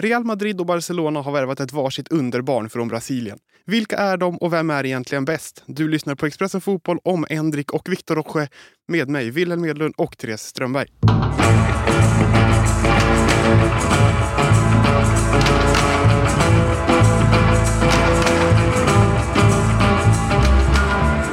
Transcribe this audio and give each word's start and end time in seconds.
Real 0.00 0.24
Madrid 0.24 0.60
och 0.60 0.66
Barcelona 0.66 1.20
har 1.20 1.32
värvat 1.32 1.60
ett 1.60 1.72
varsitt 1.72 2.08
underbarn 2.08 2.70
från 2.70 2.88
Brasilien. 2.88 3.38
Vilka 3.64 3.96
är 3.96 4.16
de 4.16 4.38
och 4.38 4.52
vem 4.52 4.70
är 4.70 4.86
egentligen 4.86 5.24
bäst? 5.24 5.62
Du 5.66 5.88
lyssnar 5.88 6.14
på 6.14 6.26
Expressen 6.26 6.60
Fotboll 6.60 6.98
om 7.04 7.26
Endrik 7.30 7.72
och 7.72 7.88
Victor 7.88 8.14
Roche 8.14 8.48
med 8.88 9.08
mig, 9.08 9.30
Wilhelm 9.30 9.62
Medlund 9.62 9.94
och 9.96 10.18
Therese 10.18 10.42
Strömberg. 10.42 10.88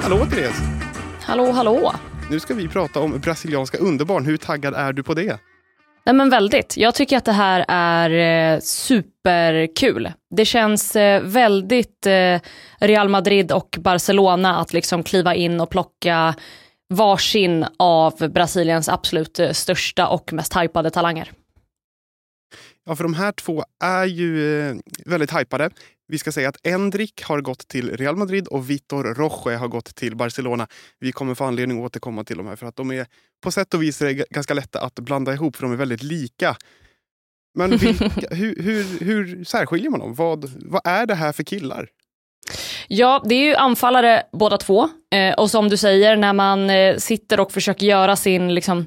Hallå 0.02 0.26
Therese! 0.26 0.62
Hallå, 1.22 1.52
hallå! 1.52 1.94
Nu 2.30 2.40
ska 2.40 2.54
vi 2.54 2.68
prata 2.68 3.00
om 3.00 3.20
brasilianska 3.20 3.78
underbarn. 3.78 4.26
Hur 4.26 4.38
taggad 4.38 4.74
är 4.74 4.94
du 4.94 5.04
på 5.04 5.14
det? 5.14 5.40
Nej 6.06 6.16
men 6.16 6.30
väldigt. 6.30 6.78
Jag 6.78 6.96
tycker 6.96 7.18
att 7.18 7.26
det 7.26 7.32
här 7.32 7.66
är 7.68 8.54
eh, 8.54 8.60
superkul. 8.60 10.12
Det 10.36 10.46
känns 10.46 10.96
eh, 10.96 11.22
väldigt 11.22 12.06
eh, 12.06 12.40
Real 12.80 13.10
Madrid 13.10 13.52
och 13.52 13.78
Barcelona 13.80 14.60
att 14.60 14.74
liksom 14.74 15.04
kliva 15.04 15.36
in 15.36 15.62
och 15.62 15.70
plocka 15.70 16.36
varsin 16.94 17.66
av 17.80 18.14
Brasiliens 18.30 18.90
absolut 18.90 19.40
största 19.52 20.08
och 20.08 20.34
mest 20.34 20.58
hypade 20.58 20.90
talanger. 20.90 21.32
Ja, 22.86 22.96
för 22.96 23.04
de 23.04 23.14
här 23.14 23.32
två 23.32 23.64
är 23.84 24.06
ju 24.06 24.60
eh, 24.70 24.76
väldigt 25.06 25.40
hypade. 25.40 25.70
Vi 26.08 26.18
ska 26.18 26.32
säga 26.32 26.50
att 26.50 26.68
Endrik 26.68 27.24
har 27.24 27.42
gått 27.42 27.68
till 27.68 27.98
Real 27.98 28.16
Madrid 28.16 28.48
och 28.48 28.70
Vitor 28.70 29.04
Roche 29.04 29.56
har 29.56 29.68
gått 29.68 29.96
till 29.96 30.16
Barcelona. 30.16 30.68
Vi 31.00 31.12
kommer 31.12 31.36
få 31.36 31.44
anledning 31.44 31.78
att 31.78 31.86
återkomma 31.86 32.24
till 32.24 32.38
de 32.38 32.48
här 32.48 32.56
för 32.56 32.66
att 32.66 32.76
de 32.76 32.92
är 32.92 33.08
på 33.44 33.52
sätt 33.52 33.74
och 33.74 33.84
vis 33.84 34.00
det 34.00 34.14
ganska 34.14 34.54
lätta 34.54 34.82
att 34.82 34.96
blanda 34.96 35.34
ihop 35.34 35.56
för 35.56 35.64
de 35.64 35.72
är 35.72 35.76
väldigt 35.76 36.04
lika. 36.04 36.56
Men 37.58 37.70
vilka, 37.78 38.10
hur, 38.36 38.64
hur, 38.64 39.06
hur 39.06 39.44
särskiljer 39.44 39.90
man 39.90 40.00
dem? 40.00 40.14
Vad, 40.14 40.52
vad 40.66 40.82
är 40.86 41.06
det 41.06 41.16
här 41.16 41.32
för 41.32 41.44
killar? 41.44 41.88
Ja, 42.88 43.24
det 43.26 43.36
är 43.36 43.46
ju 43.46 43.56
anfallare 43.56 44.24
båda 44.32 44.58
två. 44.58 44.90
Eh, 45.14 45.34
och 45.34 45.52
som 45.52 45.70
du 45.70 45.78
säger, 45.78 46.18
när 46.18 46.34
man 46.34 46.70
eh, 46.70 46.98
sitter 46.98 47.40
och 47.40 47.52
försöker 47.52 47.86
göra 47.86 48.16
sin 48.16 48.54
liksom, 48.54 48.86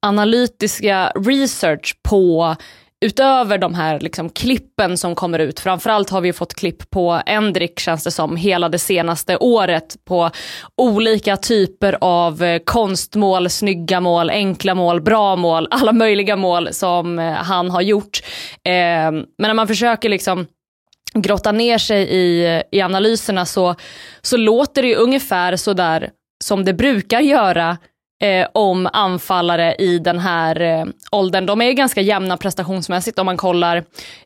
analytiska 0.00 1.12
research 1.14 1.96
på 2.02 2.56
utöver 3.04 3.58
de 3.58 3.74
här 3.74 4.00
liksom, 4.00 4.30
klippen 4.30 4.98
som 4.98 5.14
kommer 5.14 5.38
ut, 5.38 5.60
framförallt 5.60 6.10
har 6.10 6.20
vi 6.20 6.32
fått 6.32 6.54
klipp 6.54 6.90
på 6.90 7.22
Endrik 7.26 7.80
känns 7.80 8.04
det 8.04 8.10
som, 8.10 8.36
hela 8.36 8.68
det 8.68 8.78
senaste 8.78 9.36
året 9.36 9.96
på 10.04 10.30
olika 10.76 11.36
typer 11.36 11.98
av 12.00 12.42
eh, 12.42 12.58
konstmål, 12.64 13.50
snygga 13.50 14.00
mål, 14.00 14.30
enkla 14.30 14.74
mål, 14.74 15.00
bra 15.00 15.36
mål, 15.36 15.68
alla 15.70 15.92
möjliga 15.92 16.36
mål 16.36 16.68
som 16.72 17.18
eh, 17.18 17.32
han 17.32 17.70
har 17.70 17.82
gjort. 17.82 18.20
Ehm, 18.64 19.14
men 19.14 19.48
när 19.48 19.54
man 19.54 19.68
försöker 19.68 20.08
liksom 20.08 20.46
grotta 21.14 21.52
ner 21.52 21.78
sig 21.78 22.02
i, 22.02 22.62
i 22.70 22.80
analyserna 22.80 23.46
så, 23.46 23.74
så 24.22 24.36
låter 24.36 24.82
det 24.82 24.88
ju 24.88 24.94
ungefär 24.94 25.56
sådär 25.56 26.10
som 26.44 26.64
det 26.64 26.74
brukar 26.74 27.20
göra 27.20 27.78
eh, 28.22 28.48
om 28.52 28.88
anfallare 28.92 29.74
i 29.74 29.98
den 29.98 30.18
här 30.18 30.60
eh, 30.60 30.84
åldern. 31.12 31.46
De 31.46 31.60
är 31.60 31.72
ganska 31.72 32.00
jämna 32.00 32.36
prestationsmässigt 32.36 33.18
om 33.18 33.26
man 33.26 33.36
kollar 33.36 33.76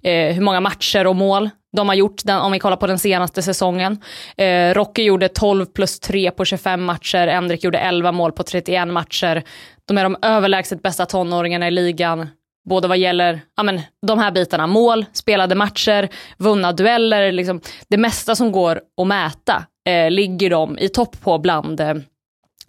eh, 0.03 0.35
hur 0.35 0.41
många 0.41 0.61
matcher 0.61 1.07
och 1.07 1.17
mål 1.17 1.51
de 1.77 1.89
har 1.89 1.95
gjort, 1.95 2.25
den, 2.25 2.41
om 2.41 2.53
vi 2.53 2.59
kollar 2.59 2.77
på 2.77 2.87
den 2.87 2.99
senaste 2.99 3.43
säsongen. 3.43 4.01
Eh, 4.37 4.75
Rocky 4.75 5.03
gjorde 5.03 5.29
12 5.29 5.67
plus 5.67 6.01
3 6.01 6.31
på 6.31 6.45
25 6.45 6.83
matcher, 6.83 7.27
Endrik 7.27 7.65
gjorde 7.65 7.79
11 7.79 8.13
mål 8.13 8.33
på 8.33 8.43
31 8.43 8.89
matcher. 8.89 9.43
De 9.85 9.99
är 9.99 10.05
de 10.05 10.17
överlägset 10.23 10.83
bästa 10.83 11.07
tonåringarna 11.07 11.69
i 11.69 11.71
ligan 11.71 12.29
både 12.69 12.89
vad 12.89 12.99
gäller 12.99 13.41
ja, 13.57 13.63
men, 13.63 13.81
de 14.07 14.19
här 14.19 14.31
bitarna, 14.31 14.67
mål, 14.67 15.05
spelade 15.13 15.55
matcher, 15.55 16.09
vunna 16.37 16.73
dueller, 16.73 17.33
liksom, 17.33 17.61
det 17.89 17.97
mesta 17.97 18.37
som 18.37 18.53
går 18.53 18.81
att 19.01 19.07
mäta 19.07 19.65
eh, 19.89 20.11
ligger 20.11 20.51
de 20.51 20.79
i 20.79 20.89
topp 20.89 21.21
på 21.21 21.39
bland 21.39 21.81
eh, 21.81 21.95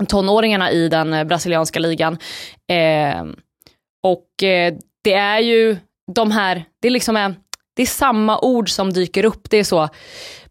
tonåringarna 0.05 0.71
i 0.71 0.89
den 0.89 1.13
eh, 1.13 1.23
brasilianska 1.23 1.79
ligan. 1.79 2.17
Eh, 2.71 3.23
och 4.03 4.43
eh, 4.43 4.73
det 5.03 5.13
är 5.13 5.39
ju 5.39 5.77
de 6.15 6.31
här, 6.31 6.65
det 6.81 6.89
liksom 6.89 7.15
är, 7.15 7.35
det 7.75 7.81
är 7.81 7.85
samma 7.85 8.39
ord 8.39 8.69
som 8.69 8.93
dyker 8.93 9.25
upp. 9.25 9.49
Det 9.49 9.57
är 9.57 9.63
så 9.63 9.89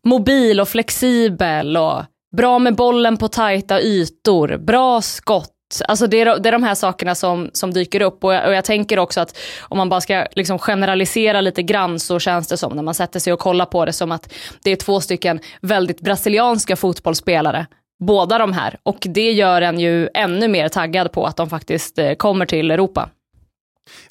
mobil 0.04 0.60
och 0.60 0.68
flexibel 0.68 1.76
och 1.76 2.02
bra 2.36 2.58
med 2.58 2.74
bollen 2.74 3.16
på 3.16 3.28
tajta 3.28 3.80
ytor, 3.80 4.56
bra 4.56 5.02
skott. 5.02 5.54
Alltså 5.88 6.06
det 6.06 6.20
är, 6.20 6.38
det 6.38 6.48
är 6.48 6.52
de 6.52 6.62
här 6.62 6.74
sakerna 6.74 7.14
som, 7.14 7.50
som 7.52 7.72
dyker 7.72 8.02
upp 8.02 8.24
och 8.24 8.34
jag, 8.34 8.46
och 8.48 8.54
jag 8.54 8.64
tänker 8.64 8.98
också 8.98 9.20
att 9.20 9.38
om 9.60 9.78
man 9.78 9.88
bara 9.88 10.00
ska 10.00 10.26
liksom 10.32 10.58
generalisera 10.58 11.40
lite 11.40 11.62
grann 11.62 11.98
så 11.98 12.18
känns 12.18 12.48
det 12.48 12.56
som 12.56 12.76
när 12.76 12.82
man 12.82 12.94
sätter 12.94 13.20
sig 13.20 13.32
och 13.32 13.38
kollar 13.38 13.66
på 13.66 13.84
det 13.84 13.92
som 13.92 14.12
att 14.12 14.34
det 14.62 14.70
är 14.70 14.76
två 14.76 15.00
stycken 15.00 15.40
väldigt 15.60 16.00
brasilianska 16.00 16.76
fotbollsspelare 16.76 17.66
båda 17.98 18.38
de 18.38 18.52
här. 18.52 18.78
Och 18.82 18.98
det 19.00 19.32
gör 19.32 19.62
en 19.62 19.80
ju 19.80 20.08
ännu 20.14 20.48
mer 20.48 20.68
taggad 20.68 21.12
på 21.12 21.26
att 21.26 21.36
de 21.36 21.50
faktiskt 21.50 21.98
eh, 21.98 22.14
kommer 22.14 22.46
till 22.46 22.70
Europa. 22.70 23.10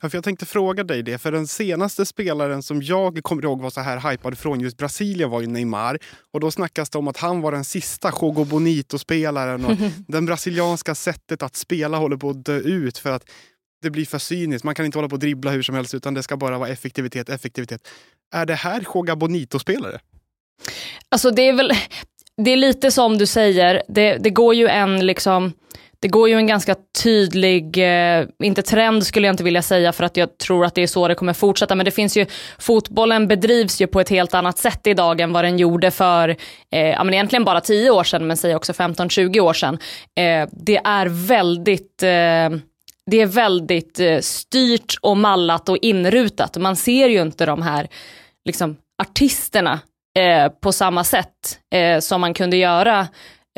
Ja, 0.01 0.09
för 0.09 0.17
jag 0.17 0.23
tänkte 0.23 0.45
fråga 0.45 0.83
dig 0.83 1.03
det, 1.03 1.17
för 1.17 1.31
den 1.31 1.47
senaste 1.47 2.05
spelaren 2.05 2.63
som 2.63 2.81
jag 2.81 3.23
kommer 3.23 3.43
ihåg 3.43 3.61
var 3.61 3.69
så 3.69 3.81
här 3.81 4.11
hypad 4.11 4.37
från 4.37 4.59
just 4.59 4.77
Brasilien 4.77 5.29
var 5.29 5.41
ju 5.41 5.47
Neymar. 5.47 5.99
Och 6.33 6.39
då 6.39 6.51
snackas 6.51 6.89
det 6.89 6.97
om 6.97 7.07
att 7.07 7.17
han 7.17 7.41
var 7.41 7.51
den 7.51 7.65
sista 7.65 8.11
Jogo 8.21 8.45
Bonito-spelaren 8.45 9.65
och 9.65 9.77
den 10.07 10.25
brasilianska 10.25 10.95
sättet 10.95 11.43
att 11.43 11.55
spela 11.55 11.97
håller 11.97 12.17
på 12.17 12.29
att 12.29 12.45
dö 12.45 12.57
ut 12.57 12.97
för 12.97 13.11
att 13.11 13.29
det 13.81 13.89
blir 13.89 14.05
för 14.05 14.17
cyniskt. 14.17 14.63
Man 14.63 14.75
kan 14.75 14.85
inte 14.85 14.97
hålla 14.97 15.09
på 15.09 15.13
och 15.13 15.19
dribbla 15.19 15.51
hur 15.51 15.63
som 15.63 15.75
helst 15.75 15.93
utan 15.93 16.13
det 16.13 16.23
ska 16.23 16.37
bara 16.37 16.57
vara 16.57 16.69
effektivitet, 16.69 17.29
effektivitet. 17.29 17.87
Är 18.33 18.45
det 18.45 18.55
här 18.55 18.85
Joga 18.95 19.15
Bonito-spelare? 19.15 19.99
Alltså 21.09 21.31
det 21.31 21.41
är 21.41 21.53
väl, 21.53 21.71
det 22.43 22.51
är 22.51 22.57
lite 22.57 22.91
som 22.91 23.17
du 23.17 23.25
säger, 23.25 23.81
det, 23.87 24.17
det 24.17 24.29
går 24.29 24.55
ju 24.55 24.67
en 24.67 25.05
liksom 25.05 25.53
det 25.99 26.07
går 26.07 26.29
ju 26.29 26.35
en 26.35 26.47
ganska 26.47 26.75
tydlig, 27.03 27.77
eh, 27.77 28.25
inte 28.43 28.61
trend 28.61 29.05
skulle 29.05 29.27
jag 29.27 29.33
inte 29.33 29.43
vilja 29.43 29.61
säga 29.61 29.91
för 29.93 30.03
att 30.03 30.17
jag 30.17 30.37
tror 30.37 30.65
att 30.65 30.75
det 30.75 30.83
är 30.83 30.87
så 30.87 31.07
det 31.07 31.15
kommer 31.15 31.33
fortsätta, 31.33 31.75
men 31.75 31.85
det 31.85 31.91
finns 31.91 32.17
ju, 32.17 32.25
fotbollen 32.59 33.27
bedrivs 33.27 33.81
ju 33.81 33.87
på 33.87 33.99
ett 33.99 34.09
helt 34.09 34.33
annat 34.33 34.57
sätt 34.57 34.87
idag 34.87 35.21
än 35.21 35.33
vad 35.33 35.43
den 35.43 35.57
gjorde 35.57 35.91
för, 35.91 36.29
eh, 36.71 36.87
ja 36.87 37.03
men 37.03 37.13
egentligen 37.13 37.43
bara 37.43 37.61
10 37.61 37.91
år 37.91 38.03
sedan, 38.03 38.27
men 38.27 38.37
säg 38.37 38.55
också 38.55 38.73
15-20 38.73 39.39
år 39.39 39.53
sedan. 39.53 39.77
Eh, 40.19 40.49
det 40.51 40.77
är 40.77 41.27
väldigt 41.27 42.03
eh, 42.03 42.59
det 43.11 43.21
är 43.21 43.25
väldigt 43.25 43.99
eh, 43.99 44.19
styrt 44.19 44.97
och 45.01 45.17
mallat 45.17 45.69
och 45.69 45.77
inrutat. 45.77 46.57
Man 46.57 46.75
ser 46.75 47.09
ju 47.09 47.21
inte 47.21 47.45
de 47.45 47.61
här 47.61 47.87
liksom, 48.45 48.75
artisterna 49.03 49.79
eh, 50.17 50.49
på 50.49 50.71
samma 50.71 51.03
sätt 51.03 51.59
eh, 51.75 51.99
som 51.99 52.21
man 52.21 52.33
kunde 52.33 52.57
göra 52.57 53.07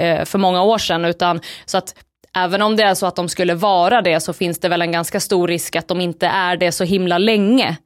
eh, 0.02 0.26
för 0.26 0.38
många 0.38 0.64
år 0.64 0.78
sedan. 0.78 1.06
Utan, 1.06 1.42
så 1.66 1.78
att 1.78 1.96
även 2.38 2.62
om 2.62 2.76
det 2.76 2.84
är 2.84 2.94
så 2.94 3.06
att 3.06 3.16
de 3.16 3.30
skulle 3.30 3.54
vara 3.54 4.02
det 4.02 4.20
så 4.20 4.34
finns 4.34 4.60
det 4.60 4.70
väl 4.70 4.82
en 4.82 4.92
ganska 4.92 5.20
stor 5.20 5.48
risk 5.48 5.76
att 5.76 5.88
de 5.88 6.02
inte 6.02 6.28
är 6.28 6.58
det 6.58 6.72
så 6.72 6.84
himla 6.84 7.18
länge 7.18 7.78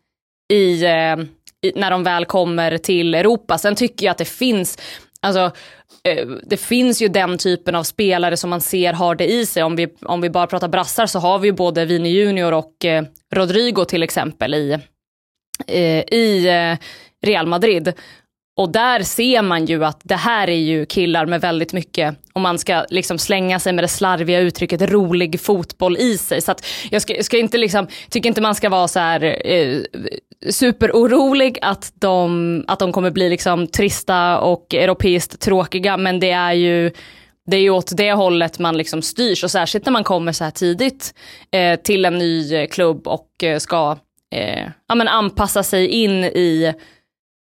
i, 0.53 0.85
eh, 0.85 1.17
i 1.61 1.71
när 1.75 1.91
de 1.91 2.03
väl 2.03 2.25
kommer 2.25 2.77
till 2.77 3.15
Europa. 3.15 3.57
Sen 3.57 3.75
tycker 3.75 4.05
jag 4.05 4.11
att 4.11 4.17
det 4.17 4.25
finns, 4.25 4.77
alltså 5.21 5.51
eh, 6.03 6.27
det 6.43 6.57
finns 6.57 7.01
ju 7.01 7.07
den 7.07 7.37
typen 7.37 7.75
av 7.75 7.83
spelare 7.83 8.37
som 8.37 8.49
man 8.49 8.61
ser 8.61 8.93
har 8.93 9.15
det 9.15 9.31
i 9.31 9.45
sig. 9.45 9.63
Om 9.63 9.75
vi, 9.75 9.87
om 10.01 10.21
vi 10.21 10.29
bara 10.29 10.47
pratar 10.47 10.67
brassar 10.67 11.05
så 11.05 11.19
har 11.19 11.39
vi 11.39 11.47
ju 11.47 11.53
både 11.53 11.85
Vini 11.85 12.09
Junior 12.09 12.51
och 12.51 12.85
eh, 12.85 13.03
Rodrigo 13.35 13.85
till 13.85 14.03
exempel 14.03 14.53
i, 14.53 14.77
eh, 15.67 16.03
i 16.11 16.47
eh, 16.47 16.77
Real 17.27 17.47
Madrid. 17.47 17.93
Och 18.55 18.71
där 18.71 19.03
ser 19.03 19.41
man 19.41 19.65
ju 19.65 19.85
att 19.85 20.01
det 20.03 20.15
här 20.15 20.49
är 20.49 20.59
ju 20.59 20.85
killar 20.85 21.25
med 21.25 21.41
väldigt 21.41 21.73
mycket, 21.73 22.15
om 22.33 22.41
man 22.41 22.59
ska 22.59 22.85
liksom 22.89 23.17
slänga 23.17 23.59
sig 23.59 23.73
med 23.73 23.83
det 23.83 23.87
slarviga 23.87 24.39
uttrycket, 24.39 24.81
rolig 24.81 25.41
fotboll 25.41 25.97
i 25.97 26.17
sig. 26.17 26.41
Så 26.41 26.51
att 26.51 26.65
jag 26.91 27.01
ska, 27.01 27.23
ska 27.23 27.37
inte 27.37 27.57
liksom, 27.57 27.87
tycker 28.09 28.29
inte 28.29 28.41
man 28.41 28.55
ska 28.55 28.69
vara 28.69 28.87
så 28.87 28.99
här 28.99 29.47
eh, 29.51 29.81
superorolig 30.49 31.59
att 31.61 31.93
de, 31.95 32.63
att 32.67 32.79
de 32.79 32.91
kommer 32.91 33.11
bli 33.11 33.29
liksom 33.29 33.67
trista 33.67 34.39
och 34.39 34.73
europeiskt 34.73 35.39
tråkiga, 35.39 35.97
men 35.97 36.19
det 36.19 36.31
är 36.31 36.53
ju 36.53 36.91
det 37.45 37.57
är 37.57 37.61
ju 37.61 37.69
åt 37.69 37.97
det 37.97 38.13
hållet 38.13 38.59
man 38.59 38.77
liksom 38.77 39.01
styrs 39.01 39.43
och 39.43 39.51
särskilt 39.51 39.85
när 39.85 39.91
man 39.93 40.03
kommer 40.03 40.31
så 40.31 40.43
här 40.43 40.51
tidigt 40.51 41.13
eh, 41.51 41.79
till 41.79 42.05
en 42.05 42.17
ny 42.17 42.67
klubb 42.67 43.07
och 43.07 43.43
eh, 43.43 43.59
ska 43.59 43.97
eh, 44.35 44.67
ja, 44.87 44.95
men 44.95 45.07
anpassa 45.07 45.63
sig 45.63 45.87
in 45.87 46.23
i 46.23 46.73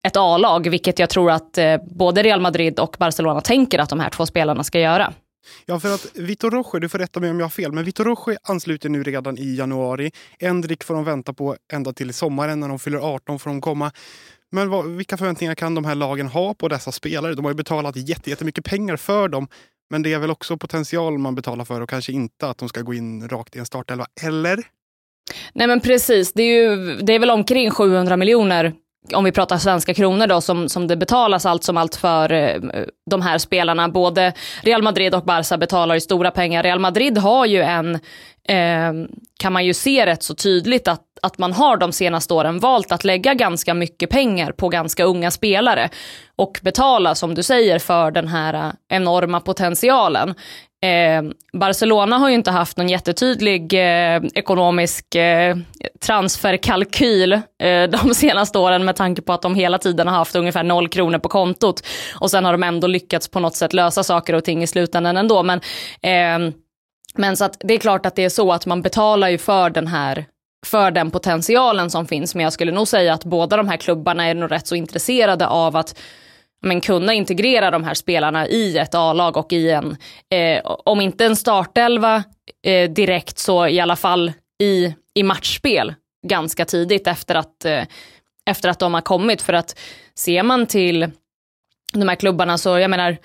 ett 0.07 0.17
A-lag, 0.17 0.71
vilket 0.71 0.99
jag 0.99 1.11
tror 1.11 1.31
att 1.31 1.59
eh, 1.59 1.77
både 1.91 2.23
Real 2.23 2.41
Madrid 2.41 2.79
och 2.79 2.97
Barcelona 2.99 3.41
tänker 3.41 3.79
att 3.79 3.89
de 3.89 4.01
här 4.01 4.11
två 4.11 4.27
spelarna 4.27 4.65
ska 4.65 4.81
göra. 4.81 5.13
Ja, 5.67 5.81
för 5.81 5.95
att 5.95 6.07
Vitor 6.15 6.51
Roche, 6.51 6.79
du 6.81 6.89
får 6.89 6.99
rätta 6.99 7.21
mig 7.21 7.31
om 7.31 7.39
jag 7.39 7.45
har 7.45 7.51
fel, 7.51 7.73
men 7.73 7.85
Vitor 7.85 8.05
Roche 8.05 8.37
ansluter 8.43 8.89
nu 8.89 9.03
redan 9.03 9.39
i 9.39 9.55
januari. 9.55 10.11
Endrik 10.39 10.85
får 10.85 10.95
de 10.95 11.05
vänta 11.05 11.33
på 11.33 11.57
ända 11.73 11.93
till 11.93 12.15
sommaren. 12.15 12.61
När 12.61 12.69
de 12.69 12.79
fyller 12.79 12.99
18 12.99 13.39
får 13.39 13.51
de 13.51 13.61
komma. 13.61 13.93
Men 14.53 14.71
vad, 14.71 14.87
vilka 14.87 15.17
förväntningar 15.17 15.55
kan 15.55 15.75
de 15.75 15.85
här 15.85 15.95
lagen 15.95 16.29
ha 16.29 16.55
på 16.55 16.69
dessa 16.69 16.93
spelare? 16.93 17.35
De 17.35 17.45
har 17.45 17.53
ju 17.53 17.57
betalat 17.57 17.97
jättemycket 17.97 18.65
pengar 18.65 18.97
för 18.97 19.29
dem. 19.29 19.49
Men 19.91 20.03
det 20.03 20.13
är 20.13 20.19
väl 20.19 20.31
också 20.31 20.57
potential 20.57 21.19
man 21.19 21.35
betalar 21.35 21.65
för 21.65 21.81
och 21.81 21.89
kanske 21.89 22.13
inte 22.13 22.49
att 22.49 22.59
de 22.59 22.69
ska 22.69 22.81
gå 22.81 22.95
in 22.95 23.29
rakt 23.29 23.57
i 23.57 23.59
en 23.59 23.67
startelva, 23.67 24.07
eller? 24.23 24.63
Nej 25.53 25.67
men 25.67 25.81
precis, 25.81 26.33
det 26.33 26.43
är, 26.43 26.63
ju, 26.63 26.97
det 26.97 27.13
är 27.13 27.19
väl 27.19 27.31
omkring 27.31 27.71
700 27.71 28.17
miljoner 28.17 28.73
om 29.15 29.25
vi 29.25 29.33
pratar 29.33 29.59
svenska 29.59 29.95
kronor 29.95 30.27
då, 30.27 30.41
som, 30.41 30.69
som 30.69 30.87
det 30.87 30.97
betalas 30.97 31.47
allt 31.47 31.65
som 31.65 31.77
allt 31.77 31.97
för 31.97 32.33
eh, 32.33 32.57
de 33.11 33.23
här 33.23 33.39
spelarna. 33.39 33.89
Både 33.89 34.33
Real 34.63 34.83
Madrid 34.83 35.15
och 35.15 35.25
Barca 35.25 35.59
betalar 35.59 35.95
ju 35.95 36.01
stora 36.01 36.31
pengar. 36.31 36.63
Real 36.63 36.79
Madrid 36.79 37.19
har 37.19 37.47
ju 37.47 37.63
en, 37.63 37.99
eh, 38.49 38.93
kan 39.39 39.53
man 39.53 39.65
ju 39.65 39.75
se 39.75 40.07
rätt 40.07 40.23
så 40.23 40.35
tydligt 40.35 40.89
att, 40.89 41.03
att 41.23 41.39
man 41.39 41.53
har 41.53 41.77
de 41.77 41.93
senaste 41.93 42.35
åren 42.35 42.59
valt 42.59 42.93
att 42.93 43.05
lägga 43.05 43.35
ganska 43.35 43.75
mycket 43.75 44.11
pengar 44.11 44.53
på 44.53 44.69
ganska 44.69 45.05
unga 45.05 45.31
spelare 45.31 45.89
och 46.37 46.61
betala, 46.63 47.15
som 47.15 47.35
du 47.35 47.43
säger, 47.43 47.79
för 47.79 48.11
den 48.11 48.29
här 48.29 48.55
äh, 48.55 48.73
enorma 48.89 49.41
potentialen. 49.41 50.35
Eh, 50.83 51.23
Barcelona 51.53 52.19
har 52.19 52.29
ju 52.29 52.35
inte 52.35 52.51
haft 52.51 52.77
någon 52.77 52.89
jättetydlig 52.89 53.73
eh, 53.73 54.23
ekonomisk 54.35 55.15
eh, 55.15 55.57
transferkalkyl 56.07 57.33
eh, 57.33 57.41
de 57.91 58.15
senaste 58.15 58.59
åren 58.59 58.85
med 58.85 58.97
tanke 58.97 59.23
på 59.23 59.33
att 59.33 59.43
de 59.43 59.55
hela 59.55 59.79
tiden 59.79 60.09
har 60.09 60.15
haft 60.15 60.37
ungefär 60.37 60.63
noll 60.63 60.89
kronor 60.89 61.19
på 61.19 61.29
kontot. 61.29 61.87
Och 62.15 62.31
sen 62.31 62.45
har 62.45 62.53
de 62.53 62.63
ändå 62.63 62.87
lyckats 62.87 63.29
på 63.29 63.41
något 63.41 63.57
sätt 63.57 63.73
lösa 63.73 64.03
saker 64.03 64.35
och 64.35 64.45
ting 64.45 64.63
i 64.63 64.67
slutändan 64.67 65.17
ändå. 65.17 65.43
Men, 65.43 65.61
eh, 66.03 66.55
men 67.19 67.37
så 67.37 67.45
att 67.45 67.57
det 67.61 67.75
är 67.75 67.79
klart 67.79 68.07
att 68.07 68.17
det 68.17 68.25
är 68.25 68.29
så 68.29 68.53
att 68.53 68.67
man 68.67 68.83
betalar 68.83 69.29
ju 69.29 69.39
för 69.39 69.71
den 69.71 69.87
här 69.87 70.27
för 70.67 70.91
den 70.91 71.11
potentialen 71.11 71.91
som 71.91 72.07
finns. 72.07 72.35
Men 72.35 72.45
jag 72.45 72.53
skulle 72.53 72.73
nog 72.73 72.89
säga 72.89 73.15
att 73.15 73.25
båda 73.25 73.57
de 73.57 73.69
här 73.69 73.77
klubbarna 73.77 74.25
är 74.25 74.35
nog 74.35 74.51
rätt 74.53 74.67
så 74.67 74.75
intresserade 74.75 75.47
av 75.47 75.77
att 75.77 75.99
men 76.63 76.81
kunna 76.81 77.15
integrera 77.15 77.71
de 77.71 77.85
här 77.85 77.95
spelarna 77.95 78.47
i 78.49 78.79
ett 78.79 78.95
A-lag 78.95 79.37
och 79.37 79.53
i 79.53 79.71
en, 79.71 79.97
eh, 80.31 80.61
om 80.65 81.01
inte 81.01 81.25
en 81.25 81.37
startelva 81.37 82.25
eh, 82.67 82.91
direkt 82.91 83.39
så 83.39 83.67
i 83.67 83.81
alla 83.81 83.97
fall 83.97 84.33
i, 84.63 84.95
i 85.15 85.23
matchspel 85.23 85.95
ganska 86.27 86.65
tidigt 86.65 87.07
efter 87.07 87.35
att, 87.35 87.65
eh, 87.65 87.85
efter 88.51 88.69
att 88.69 88.79
de 88.79 88.95
har 88.95 89.01
kommit. 89.01 89.43
För 89.43 89.53
att 89.53 89.79
ser 90.15 90.43
man 90.43 90.67
till 90.67 91.11
de 91.93 92.09
här 92.09 92.17
klubbarna 92.17 92.59
så, 92.59 92.79
jag 92.79 92.91
menar, 92.91 93.17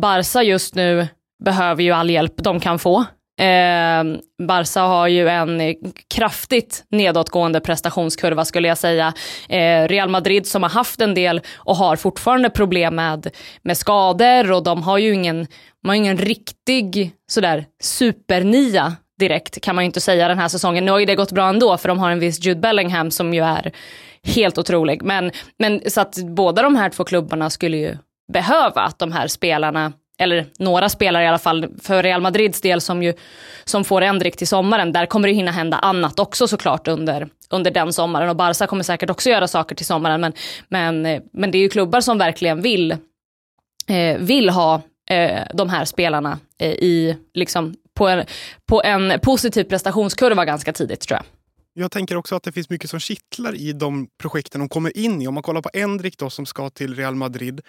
Barca 0.00 0.42
just 0.42 0.74
nu 0.74 1.06
behöver 1.44 1.82
ju 1.82 1.92
all 1.92 2.10
hjälp 2.10 2.34
de 2.36 2.60
kan 2.60 2.78
få. 2.78 3.04
Eh, 3.38 4.04
Barca 4.46 4.80
har 4.80 5.08
ju 5.08 5.28
en 5.28 5.74
kraftigt 6.14 6.84
nedåtgående 6.90 7.60
prestationskurva 7.60 8.44
skulle 8.44 8.68
jag 8.68 8.78
säga. 8.78 9.12
Eh, 9.48 9.88
Real 9.88 10.08
Madrid 10.08 10.46
som 10.46 10.62
har 10.62 10.70
haft 10.70 11.00
en 11.00 11.14
del 11.14 11.40
och 11.56 11.76
har 11.76 11.96
fortfarande 11.96 12.50
problem 12.50 12.94
med, 12.94 13.30
med 13.62 13.76
skador 13.76 14.52
och 14.52 14.62
de 14.62 14.82
har 14.82 14.98
ju 14.98 15.14
ingen, 15.14 15.46
de 15.82 15.88
har 15.88 15.94
ingen 15.94 16.16
riktig 16.16 17.12
sådär 17.30 17.64
supernia 17.82 18.96
direkt 19.18 19.60
kan 19.60 19.74
man 19.74 19.84
ju 19.84 19.86
inte 19.86 20.00
säga 20.00 20.28
den 20.28 20.38
här 20.38 20.48
säsongen. 20.48 20.84
Nu 20.84 20.90
har 20.90 20.98
ju 20.98 21.06
det 21.06 21.14
gått 21.14 21.32
bra 21.32 21.48
ändå 21.48 21.76
för 21.76 21.88
de 21.88 21.98
har 21.98 22.10
en 22.10 22.18
viss 22.18 22.44
Jude 22.46 22.60
Bellingham 22.60 23.10
som 23.10 23.34
ju 23.34 23.44
är 23.44 23.72
helt 24.22 24.58
otrolig. 24.58 25.02
Men, 25.02 25.30
men 25.58 25.90
så 25.90 26.00
att 26.00 26.16
båda 26.16 26.62
de 26.62 26.76
här 26.76 26.90
två 26.90 27.04
klubbarna 27.04 27.50
skulle 27.50 27.76
ju 27.76 27.96
behöva 28.32 28.80
att 28.80 28.98
de 28.98 29.12
här 29.12 29.28
spelarna 29.28 29.92
eller 30.18 30.46
några 30.58 30.88
spelare 30.88 31.24
i 31.24 31.26
alla 31.26 31.38
fall, 31.38 31.68
för 31.82 32.02
Real 32.02 32.20
Madrids 32.20 32.60
del 32.60 32.80
som 32.80 33.02
ju 33.02 33.14
som 33.64 33.84
får 33.84 34.02
Endrik 34.02 34.36
till 34.36 34.48
sommaren, 34.48 34.92
där 34.92 35.06
kommer 35.06 35.28
det 35.28 35.34
hinna 35.34 35.50
hända 35.50 35.76
annat 35.76 36.18
också 36.18 36.48
såklart 36.48 36.88
under, 36.88 37.28
under 37.50 37.70
den 37.70 37.92
sommaren 37.92 38.28
och 38.28 38.36
Barca 38.36 38.66
kommer 38.66 38.82
säkert 38.82 39.10
också 39.10 39.30
göra 39.30 39.48
saker 39.48 39.74
till 39.74 39.86
sommaren 39.86 40.20
men, 40.20 40.32
men, 40.68 41.06
eh, 41.06 41.22
men 41.32 41.50
det 41.50 41.58
är 41.58 41.60
ju 41.60 41.68
klubbar 41.68 42.00
som 42.00 42.18
verkligen 42.18 42.62
vill, 42.62 42.90
eh, 43.86 44.18
vill 44.18 44.48
ha 44.48 44.82
eh, 45.10 45.42
de 45.54 45.68
här 45.68 45.84
spelarna 45.84 46.38
eh, 46.58 46.72
i, 46.72 47.16
liksom, 47.34 47.74
på, 47.94 48.08
en, 48.08 48.24
på 48.66 48.82
en 48.82 49.20
positiv 49.20 49.64
prestationskurva 49.64 50.44
ganska 50.44 50.72
tidigt 50.72 51.00
tror 51.00 51.16
jag. 51.16 51.24
Jag 51.78 51.90
tänker 51.90 52.16
också 52.16 52.36
att 52.36 52.42
det 52.42 52.52
finns 52.52 52.70
mycket 52.70 52.90
som 52.90 53.00
kittlar 53.00 53.54
i 53.54 53.72
de 53.72 54.08
projekten 54.18 54.58
de 54.60 54.68
kommer 54.68 54.96
in 54.96 55.22
i. 55.22 55.28
Om 55.28 55.34
man 55.34 55.42
kollar 55.42 55.62
på 55.62 55.70
Endrik 55.72 56.18
då 56.18 56.30
som 56.30 56.46
ska 56.46 56.70
till 56.70 56.94
Real 56.94 57.14
Madrid. 57.14 57.60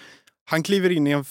Han 0.46 0.64
kliver 0.64 0.90
in 0.90 1.08
i 1.08 1.12
en 1.12 1.26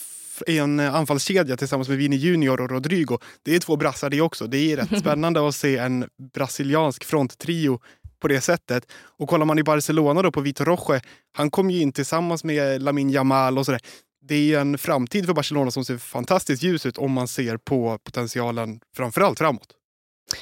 i 0.46 0.58
en 0.58 0.80
eh, 0.80 0.94
anfallskedja 0.94 1.56
tillsammans 1.56 1.88
med 1.88 1.98
Vini 1.98 2.16
Junior 2.16 2.60
och 2.60 2.70
Rodrigo. 2.70 3.18
Det 3.42 3.54
är 3.54 3.60
två 3.60 3.76
brassar 3.76 4.10
det 4.10 4.20
också. 4.20 4.46
Det 4.46 4.72
är 4.72 4.76
rätt 4.76 4.98
spännande 5.00 5.48
att 5.48 5.54
se 5.54 5.76
en 5.76 6.08
brasiliansk 6.34 7.04
fronttrio 7.04 7.80
på 8.20 8.28
det 8.28 8.40
sättet. 8.40 8.92
Och 9.18 9.28
kollar 9.28 9.46
man 9.46 9.58
i 9.58 9.62
Barcelona 9.62 10.22
då 10.22 10.32
på 10.32 10.40
Vitor 10.40 10.64
Roche, 10.64 11.00
han 11.32 11.50
kom 11.50 11.70
ju 11.70 11.80
in 11.80 11.92
tillsammans 11.92 12.44
med 12.44 12.82
Lamin 12.82 13.10
Jamal 13.10 13.58
och 13.58 13.66
sådär. 13.66 13.80
Det 14.28 14.54
är 14.54 14.60
en 14.60 14.78
framtid 14.78 15.26
för 15.26 15.34
Barcelona 15.34 15.70
som 15.70 15.84
ser 15.84 15.98
fantastiskt 15.98 16.62
ljus 16.62 16.86
ut 16.86 16.98
om 16.98 17.12
man 17.12 17.28
ser 17.28 17.56
på 17.56 17.98
potentialen 18.04 18.80
framförallt 18.96 19.38
framåt. 19.38 19.68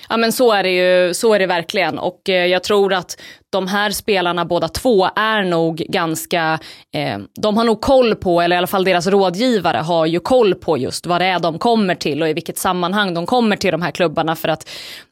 Ja 0.09 0.17
men 0.17 0.33
så 0.33 0.53
är 0.53 0.63
det 0.63 0.71
ju, 0.71 1.15
så 1.15 1.35
är 1.35 1.39
det 1.39 1.47
verkligen 1.47 1.99
och 1.99 2.29
eh, 2.29 2.47
jag 2.47 2.63
tror 2.63 2.93
att 2.93 3.21
de 3.55 3.67
här 3.67 3.91
spelarna 3.91 4.45
båda 4.45 4.69
två 4.69 5.09
är 5.17 5.45
nog 5.45 5.77
ganska, 5.77 6.59
eh, 6.95 7.19
de 7.41 7.57
har 7.57 7.65
nog 7.65 7.81
koll 7.81 8.15
på, 8.15 8.41
eller 8.41 8.57
i 8.57 8.59
alla 8.59 8.67
fall 8.67 8.85
deras 8.85 9.07
rådgivare 9.07 9.79
har 9.79 10.07
ju 10.07 10.21
koll 10.21 10.55
på 10.55 10.79
just 10.79 11.07
vad 11.07 11.21
det 11.21 11.25
är 11.25 11.39
de 11.39 11.59
kommer 11.59 11.95
till 11.95 12.23
och 12.23 12.29
i 12.29 12.33
vilket 12.33 12.59
sammanhang 12.59 13.15
de 13.15 13.27
kommer 13.27 13.57
till 13.57 13.73
de 13.73 13.83
här 13.83 13.91
klubbarna 13.91 14.37
för 14.37 14.49
att 14.49 14.69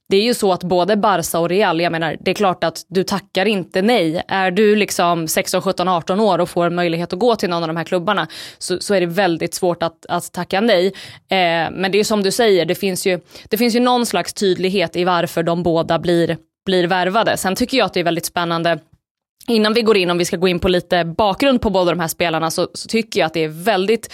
det 0.08 0.16
är 0.16 0.22
ju 0.22 0.34
så 0.34 0.52
att 0.52 0.64
både 0.64 0.96
Barca 0.96 1.38
och 1.38 1.48
Real, 1.48 1.80
jag 1.80 1.92
menar 1.92 2.16
det 2.20 2.30
är 2.30 2.34
klart 2.34 2.64
att 2.64 2.84
du 2.88 3.04
tackar 3.04 3.46
inte 3.46 3.82
nej. 3.82 4.22
Är 4.28 4.50
du 4.50 4.76
liksom 4.76 5.28
16, 5.28 5.62
17, 5.62 5.88
18 5.88 6.20
år 6.20 6.38
och 6.38 6.50
får 6.50 6.70
möjlighet 6.70 7.12
att 7.12 7.18
gå 7.18 7.36
till 7.36 7.50
någon 7.50 7.62
av 7.62 7.68
de 7.68 7.76
här 7.76 7.84
klubbarna 7.84 8.28
så, 8.58 8.78
så 8.80 8.94
är 8.94 9.00
det 9.00 9.06
väldigt 9.06 9.54
svårt 9.54 9.82
att, 9.82 10.06
att 10.08 10.32
tacka 10.32 10.60
nej. 10.60 10.86
Eh, 11.28 11.70
men 11.72 11.92
det 11.92 11.98
är 11.98 12.04
som 12.04 12.22
du 12.22 12.30
säger, 12.30 12.64
det 12.64 12.74
finns, 12.74 13.06
ju, 13.06 13.20
det 13.48 13.56
finns 13.56 13.76
ju 13.76 13.80
någon 13.80 14.06
slags 14.06 14.32
tydlighet 14.32 14.96
i 14.96 15.04
varför 15.04 15.42
de 15.42 15.62
båda 15.62 15.98
blir, 15.98 16.36
blir 16.66 16.86
värvade. 16.86 17.36
Sen 17.36 17.56
tycker 17.56 17.78
jag 17.78 17.86
att 17.86 17.94
det 17.94 18.00
är 18.00 18.04
väldigt 18.04 18.26
spännande 18.26 18.78
Innan 19.48 19.74
vi 19.74 19.82
går 19.82 19.96
in, 19.96 20.10
om 20.10 20.18
vi 20.18 20.24
ska 20.24 20.36
gå 20.36 20.48
in 20.48 20.58
på 20.58 20.68
lite 20.68 21.04
bakgrund 21.04 21.60
på 21.60 21.70
båda 21.70 21.90
de 21.90 22.00
här 22.00 22.08
spelarna, 22.08 22.50
så, 22.50 22.68
så 22.74 22.88
tycker 22.88 23.20
jag 23.20 23.26
att 23.26 23.34
det 23.34 23.44
är 23.44 23.48
väldigt 23.48 24.12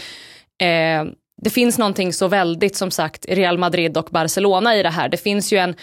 eh, 0.63 1.05
det 1.43 1.51
finns 1.51 1.79
någonting 1.79 2.13
så 2.13 2.29
väldigt 2.29 2.77
som 2.77 2.91
sagt 2.91 3.27
Real 3.29 3.59
Madrid 3.59 3.97
och 3.97 4.09
Barcelona 4.11 4.77
i 4.77 4.83
det 4.83 4.91
här. 4.91 5.09
Det 5.09 5.17
finns 5.17 5.53
ju 5.53 5.59
en, 5.59 5.75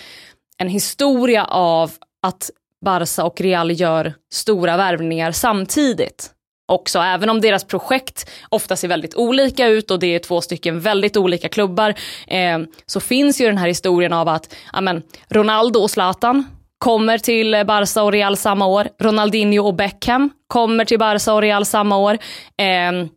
en 0.57 0.67
historia 0.67 1.45
av 1.45 1.91
att 2.21 2.49
Barca 2.85 3.23
och 3.23 3.41
Real 3.41 3.71
gör 3.71 4.13
stora 4.33 4.77
värvningar 4.77 5.31
samtidigt 5.31 6.31
också, 6.67 6.99
även 6.99 7.29
om 7.29 7.41
deras 7.41 7.63
projekt 7.63 8.29
ofta 8.49 8.75
ser 8.75 8.87
väldigt 8.87 9.15
olika 9.15 9.67
ut 9.67 9.91
och 9.91 9.99
det 9.99 10.15
är 10.15 10.19
två 10.19 10.41
stycken 10.41 10.79
väldigt 10.79 11.17
olika 11.17 11.49
klubbar, 11.49 11.93
eh, 12.27 12.59
så 12.85 12.99
finns 12.99 13.41
ju 13.41 13.45
den 13.45 13.57
här 13.57 13.67
historien 13.67 14.13
av 14.13 14.27
att 14.27 14.55
amen, 14.73 15.03
Ronaldo 15.29 15.79
och 15.79 15.91
Zlatan 15.91 16.54
kommer 16.77 17.17
till 17.17 17.63
Barca 17.67 18.03
och 18.03 18.11
Real 18.11 18.37
samma 18.37 18.65
år, 18.65 18.87
Ronaldinho 19.01 19.67
och 19.67 19.75
Beckham 19.75 20.29
kommer 20.47 20.85
till 20.85 20.99
Barca 20.99 21.33
och 21.33 21.41
Real 21.41 21.65
samma 21.65 21.97
år. 21.97 22.17
Eh, 22.57 23.07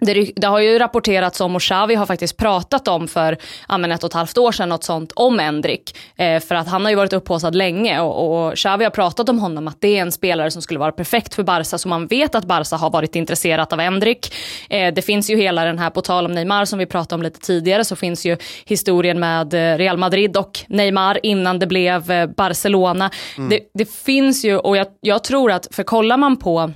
det, 0.00 0.32
det, 0.36 0.46
har 0.46 0.60
ju 0.60 0.78
rapporterats 0.78 1.40
om 1.40 1.56
och 1.56 1.62
Xavi 1.62 1.94
har 1.94 2.06
faktiskt 2.06 2.36
pratat 2.36 2.88
om 2.88 3.08
för 3.08 3.36
ja, 3.68 3.94
ett 3.94 4.04
och 4.04 4.10
ett 4.10 4.14
halvt 4.14 4.38
år 4.38 4.52
sedan 4.52 4.68
något 4.68 4.84
sånt 4.84 5.12
om 5.16 5.40
Endrik. 5.40 5.96
Eh, 6.16 6.40
för 6.40 6.54
att 6.54 6.68
han 6.68 6.84
har 6.84 6.90
ju 6.90 6.96
varit 6.96 7.12
upphåsad 7.12 7.54
länge 7.54 8.00
och, 8.00 8.46
och 8.46 8.56
Xavi 8.56 8.84
har 8.84 8.90
pratat 8.90 9.28
om 9.28 9.38
honom 9.38 9.68
att 9.68 9.80
det 9.80 9.96
är 9.96 10.02
en 10.02 10.12
spelare 10.12 10.50
som 10.50 10.62
skulle 10.62 10.80
vara 10.80 10.92
perfekt 10.92 11.34
för 11.34 11.42
Barca 11.42 11.78
så 11.78 11.88
man 11.88 12.06
vet 12.06 12.34
att 12.34 12.44
Barca 12.44 12.76
har 12.76 12.90
varit 12.90 13.16
intresserat 13.16 13.72
av 13.72 13.80
Endrik. 13.80 14.34
Eh, 14.70 14.94
det 14.94 15.02
finns 15.02 15.30
ju 15.30 15.36
hela 15.36 15.64
den 15.64 15.78
här, 15.78 15.90
på 15.90 16.00
tal 16.00 16.26
om 16.26 16.32
Neymar 16.32 16.64
som 16.64 16.78
vi 16.78 16.86
pratade 16.86 17.14
om 17.14 17.22
lite 17.22 17.40
tidigare 17.40 17.84
så 17.84 17.96
finns 17.96 18.26
ju 18.26 18.36
historien 18.64 19.20
med 19.20 19.54
eh, 19.54 19.78
Real 19.78 19.96
Madrid 19.96 20.36
och 20.36 20.60
Neymar 20.68 21.18
innan 21.22 21.58
det 21.58 21.66
blev 21.66 22.10
eh, 22.10 22.26
Barcelona. 22.26 23.10
Mm. 23.36 23.48
Det, 23.48 23.60
det, 23.74 23.90
finns 23.90 24.44
ju 24.44 24.58
och 24.58 24.76
jag, 24.76 24.86
jag 25.00 25.24
tror 25.24 25.52
att, 25.52 25.68
för 25.70 25.82
kollar 25.82 26.16
man 26.16 26.36
på 26.36 26.72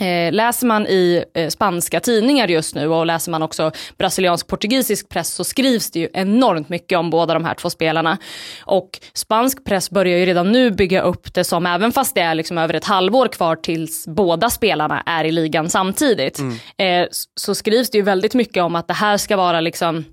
Eh, 0.00 0.32
läser 0.32 0.66
man 0.66 0.86
i 0.86 1.24
eh, 1.34 1.48
spanska 1.48 2.00
tidningar 2.00 2.48
just 2.48 2.74
nu 2.74 2.88
och 2.88 3.06
läser 3.06 3.30
man 3.30 3.42
också 3.42 3.72
brasiliansk-portugisisk 3.96 5.08
press 5.08 5.34
så 5.34 5.44
skrivs 5.44 5.90
det 5.90 6.00
ju 6.00 6.08
enormt 6.12 6.68
mycket 6.68 6.98
om 6.98 7.10
båda 7.10 7.34
de 7.34 7.44
här 7.44 7.54
två 7.54 7.70
spelarna. 7.70 8.18
Och 8.64 8.90
spansk 9.14 9.64
press 9.64 9.90
börjar 9.90 10.18
ju 10.18 10.26
redan 10.26 10.52
nu 10.52 10.70
bygga 10.70 11.02
upp 11.02 11.34
det 11.34 11.44
som, 11.44 11.66
även 11.66 11.92
fast 11.92 12.14
det 12.14 12.20
är 12.20 12.34
liksom 12.34 12.58
över 12.58 12.74
ett 12.74 12.84
halvår 12.84 13.28
kvar 13.28 13.56
tills 13.56 14.06
båda 14.06 14.50
spelarna 14.50 15.02
är 15.06 15.24
i 15.24 15.32
ligan 15.32 15.70
samtidigt, 15.70 16.38
mm. 16.38 17.02
eh, 17.02 17.08
så 17.34 17.54
skrivs 17.54 17.90
det 17.90 17.98
ju 17.98 18.04
väldigt 18.04 18.34
mycket 18.34 18.62
om 18.62 18.76
att 18.76 18.88
det 18.88 18.94
här 18.94 19.16
ska 19.16 19.36
vara 19.36 19.60
liksom 19.60 20.04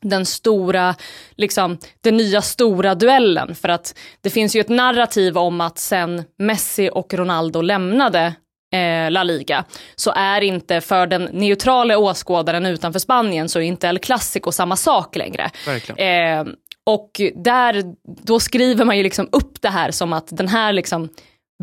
den 0.00 0.26
stora, 0.26 0.94
liksom, 1.36 1.78
den 2.00 2.16
nya 2.16 2.42
stora 2.42 2.94
duellen. 2.94 3.54
För 3.54 3.68
att 3.68 3.94
det 4.20 4.30
finns 4.30 4.56
ju 4.56 4.60
ett 4.60 4.68
narrativ 4.68 5.38
om 5.38 5.60
att 5.60 5.78
sen 5.78 6.24
Messi 6.38 6.90
och 6.92 7.14
Ronaldo 7.14 7.60
lämnade 7.60 8.34
eh, 8.74 9.10
La 9.10 9.22
Liga 9.22 9.64
så 9.96 10.12
är 10.16 10.40
inte 10.40 10.80
för 10.80 11.06
den 11.06 11.22
neutrala 11.24 11.98
åskådaren 11.98 12.66
utanför 12.66 12.98
Spanien 12.98 13.48
så 13.48 13.58
är 13.58 13.62
inte 13.62 13.86
El 13.86 13.98
Clasico 13.98 14.52
samma 14.52 14.76
sak 14.76 15.16
längre. 15.16 15.50
Eh, 15.96 16.44
och 16.86 17.20
där, 17.34 17.82
då 18.24 18.40
skriver 18.40 18.84
man 18.84 18.96
ju 18.96 19.02
liksom 19.02 19.28
upp 19.32 19.62
det 19.62 19.68
här 19.68 19.90
som 19.90 20.12
att 20.12 20.28
den 20.30 20.48
här 20.48 20.72
liksom 20.72 21.08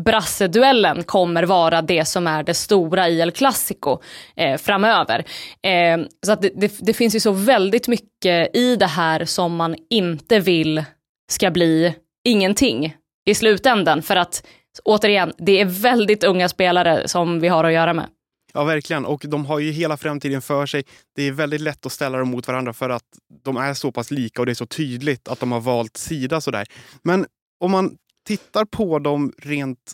brasseduellen 0.02 1.02
kommer 1.02 1.42
vara 1.42 1.82
det 1.82 2.04
som 2.04 2.26
är 2.26 2.42
det 2.42 2.54
stora 2.54 3.08
i 3.08 3.20
El 3.20 3.30
Clasico 3.30 3.98
eh, 4.36 4.56
framöver. 4.56 5.24
Eh, 5.62 5.98
så 6.26 6.32
att 6.32 6.42
det, 6.42 6.50
det, 6.54 6.78
det, 6.80 6.92
finns 6.92 7.14
ju 7.14 7.20
så 7.20 7.32
väldigt 7.32 7.88
mycket 7.88 8.56
i 8.56 8.76
det 8.76 8.86
här 8.86 9.24
som 9.24 9.56
man 9.56 9.76
inte 9.90 10.38
vill 10.38 10.84
ska 11.32 11.50
bli 11.50 11.94
ingenting 12.28 12.96
i 13.26 13.34
slutändan. 13.34 14.02
För 14.02 14.16
att 14.16 14.46
återigen, 14.84 15.32
det 15.38 15.60
är 15.60 15.64
väldigt 15.64 16.24
unga 16.24 16.48
spelare 16.48 17.08
som 17.08 17.40
vi 17.40 17.48
har 17.48 17.64
att 17.64 17.72
göra 17.72 17.94
med. 17.94 18.06
Ja, 18.52 18.64
verkligen. 18.64 19.06
Och 19.06 19.24
de 19.28 19.46
har 19.46 19.58
ju 19.58 19.70
hela 19.70 19.96
framtiden 19.96 20.42
för 20.42 20.66
sig. 20.66 20.84
Det 21.16 21.22
är 21.22 21.32
väldigt 21.32 21.60
lätt 21.60 21.86
att 21.86 21.92
ställa 21.92 22.18
dem 22.18 22.28
mot 22.28 22.48
varandra 22.48 22.72
för 22.72 22.90
att 22.90 23.04
de 23.44 23.56
är 23.56 23.74
så 23.74 23.92
pass 23.92 24.10
lika 24.10 24.42
och 24.42 24.46
det 24.46 24.52
är 24.52 24.54
så 24.54 24.66
tydligt 24.66 25.28
att 25.28 25.40
de 25.40 25.52
har 25.52 25.60
valt 25.60 25.96
sida 25.96 26.40
sådär. 26.40 26.66
Men 27.02 27.26
om 27.60 27.70
man 27.70 27.96
tittar 28.26 28.64
på 28.64 28.98
dem 28.98 29.32
rent 29.38 29.92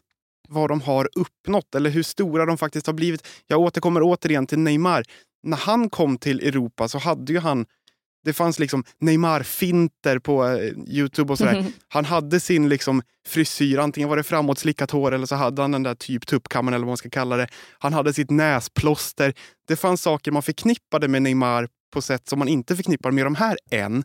vad 0.49 0.71
de 0.71 0.81
har 0.81 1.09
uppnått 1.15 1.75
eller 1.75 1.91
hur 1.91 2.03
stora 2.03 2.47
de 2.47 2.59
faktiskt 2.59 2.87
har 2.87 2.95
blivit. 2.95 3.27
Jag 3.47 3.61
återkommer 3.61 4.01
återigen 4.03 4.47
till 4.47 4.59
Neymar. 4.59 5.05
När 5.43 5.57
han 5.57 5.91
kom 5.91 6.19
till 6.19 6.41
Europa 6.41 6.89
så 6.89 6.99
hade 6.99 7.33
ju 7.33 7.39
han 7.39 7.67
det 8.25 8.33
fanns 8.33 8.59
liksom 8.59 8.85
Neymar-finter 9.01 10.19
på 10.19 10.47
eh, 10.47 10.73
Youtube 10.87 11.33
och 11.33 11.39
sådär. 11.39 11.59
Mm. 11.59 11.73
Han 11.89 12.05
hade 12.05 12.41
sin 12.41 12.69
liksom 12.69 13.03
frisyr, 13.27 13.79
antingen 13.79 14.09
var 14.09 14.17
det 14.17 14.23
framåtslickat 14.23 14.91
hår 14.91 15.13
eller 15.13 15.27
så 15.27 15.35
hade 15.35 15.63
han 15.63 15.73
den 15.73 15.83
där 15.83 15.95
typ 15.95 16.27
tuppkammaren 16.27 16.75
eller 16.75 16.85
vad 16.85 16.91
man 16.91 16.97
ska 16.97 17.11
kalla 17.11 17.37
det. 17.37 17.49
Han 17.79 17.93
hade 17.93 18.13
sitt 18.13 18.31
näsplåster. 18.31 19.35
Det 19.69 19.77
fanns 19.77 20.03
saker 20.03 20.31
man 20.31 20.43
förknippade 20.43 21.09
med 21.09 21.23
Neymar 21.23 21.69
på 21.93 22.03
sätt 22.03 22.29
som 22.29 22.39
man 22.39 22.49
inte 22.49 22.77
förknippar 22.77 23.11
med 23.11 23.27
de 23.27 23.35
här 23.35 23.57
än. 23.71 24.05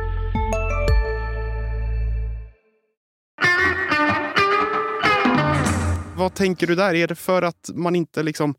vad 6.21 6.33
tänker 6.33 6.67
du 6.67 6.75
där? 6.75 6.95
Är 6.95 7.07
det 7.07 7.15
för 7.15 7.41
att 7.41 7.69
man 7.73 7.95
inte 7.95 8.23
liksom 8.23 8.55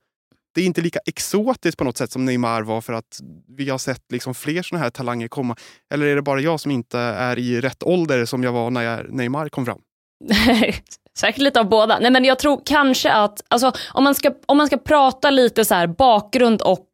det 0.54 0.60
är 0.60 0.64
inte 0.64 0.80
lika 0.80 0.98
exotiskt 1.06 1.78
på 1.78 1.84
något 1.84 1.96
sätt 1.96 2.12
som 2.12 2.24
Neymar 2.24 2.62
var 2.62 2.80
för 2.80 2.92
att 2.92 3.20
vi 3.56 3.70
har 3.70 3.78
sett 3.78 4.12
liksom 4.12 4.34
fler 4.34 4.62
såna 4.62 4.82
här 4.82 4.90
talanger 4.90 5.28
komma. 5.28 5.56
Eller 5.94 6.06
är 6.06 6.16
det 6.16 6.22
bara 6.22 6.40
jag 6.40 6.60
som 6.60 6.70
inte 6.70 6.98
är 6.98 7.38
i 7.38 7.60
rätt 7.60 7.82
ålder 7.82 8.24
som 8.24 8.44
jag 8.44 8.52
var 8.52 8.70
när 8.70 8.82
jag, 8.82 9.12
Neymar 9.12 9.48
kom 9.48 9.66
fram? 9.66 9.78
Säkert 11.18 11.38
lite 11.42 11.60
av 11.60 11.68
båda. 11.68 11.98
Nej 11.98 12.10
men 12.10 12.24
jag 12.24 12.38
tror 12.38 12.62
kanske 12.64 13.12
att, 13.12 13.42
alltså, 13.48 13.72
om, 13.92 14.04
man 14.04 14.14
ska, 14.14 14.32
om 14.46 14.56
man 14.56 14.66
ska 14.66 14.76
prata 14.76 15.30
lite 15.30 15.64
så 15.64 15.74
här 15.74 15.86
bakgrund 15.86 16.62
och 16.62 16.86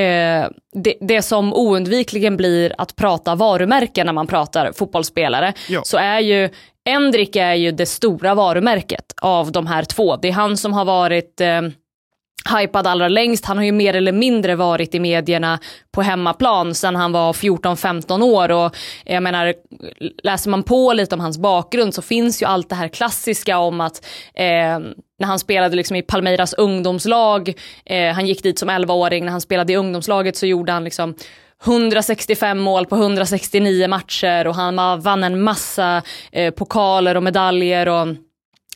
eh, 0.00 0.50
det, 0.74 0.94
det, 1.00 1.22
som 1.22 1.54
oundvikligen 1.54 2.36
blir 2.36 2.74
att 2.78 2.96
prata 2.96 3.34
varumärken 3.34 4.06
när 4.06 4.12
man 4.12 4.26
pratar 4.26 4.72
fotbollsspelare, 4.72 5.52
ja. 5.68 5.80
så 5.84 5.96
är 5.96 6.20
ju 6.20 6.50
Endrick 6.86 7.36
är 7.36 7.54
ju 7.54 7.72
det 7.72 7.86
stora 7.86 8.34
varumärket 8.34 9.14
av 9.22 9.52
de 9.52 9.66
här 9.66 9.84
två. 9.84 10.16
Det 10.16 10.28
är 10.28 10.32
han 10.32 10.56
som 10.56 10.72
har 10.72 10.84
varit 10.84 11.40
eh, 11.40 11.62
hypad 12.58 12.86
allra 12.86 13.08
längst. 13.08 13.44
Han 13.44 13.56
har 13.56 13.64
ju 13.64 13.72
mer 13.72 13.94
eller 13.94 14.12
mindre 14.12 14.54
varit 14.54 14.94
i 14.94 15.00
medierna 15.00 15.58
på 15.92 16.02
hemmaplan 16.02 16.74
sedan 16.74 16.96
han 16.96 17.12
var 17.12 17.32
14-15 17.32 18.22
år. 18.22 18.50
Och 18.50 18.76
jag 19.04 19.22
menar, 19.22 19.54
läser 20.22 20.50
man 20.50 20.62
på 20.62 20.92
lite 20.92 21.14
om 21.14 21.20
hans 21.20 21.38
bakgrund 21.38 21.94
så 21.94 22.02
finns 22.02 22.42
ju 22.42 22.46
allt 22.46 22.68
det 22.68 22.74
här 22.74 22.88
klassiska 22.88 23.58
om 23.58 23.80
att 23.80 24.04
eh, 24.34 24.78
när 25.18 25.26
han 25.26 25.38
spelade 25.38 25.76
liksom 25.76 25.96
i 25.96 26.02
Palmeiras 26.02 26.52
ungdomslag, 26.52 27.54
eh, 27.84 28.14
han 28.14 28.26
gick 28.26 28.42
dit 28.42 28.58
som 28.58 28.70
11-åring, 28.70 29.24
när 29.24 29.32
han 29.32 29.40
spelade 29.40 29.72
i 29.72 29.76
ungdomslaget 29.76 30.36
så 30.36 30.46
gjorde 30.46 30.72
han 30.72 30.84
liksom 30.84 31.14
165 31.64 32.58
mål 32.58 32.86
på 32.86 32.96
169 32.96 33.88
matcher 33.88 34.46
och 34.46 34.54
han 34.54 35.00
vann 35.00 35.24
en 35.24 35.42
massa 35.42 36.02
eh, 36.32 36.54
pokaler 36.54 37.16
och 37.16 37.22
medaljer 37.22 37.88
och 37.88 38.06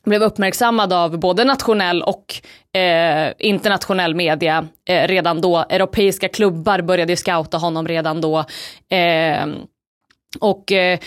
blev 0.04 0.22
uppmärksammad 0.22 0.92
av 0.92 1.18
både 1.18 1.44
nationell 1.44 2.02
och 2.02 2.40
eh, 2.80 3.32
internationell 3.38 4.14
media 4.14 4.68
eh, 4.88 5.08
redan 5.08 5.40
då. 5.40 5.56
Europeiska 5.56 6.28
klubbar 6.28 6.80
började 6.80 7.16
scouta 7.16 7.56
honom 7.56 7.88
redan 7.88 8.20
då. 8.20 8.44
Eh, 8.96 9.46
och 10.40 10.72
eh, 10.72 10.98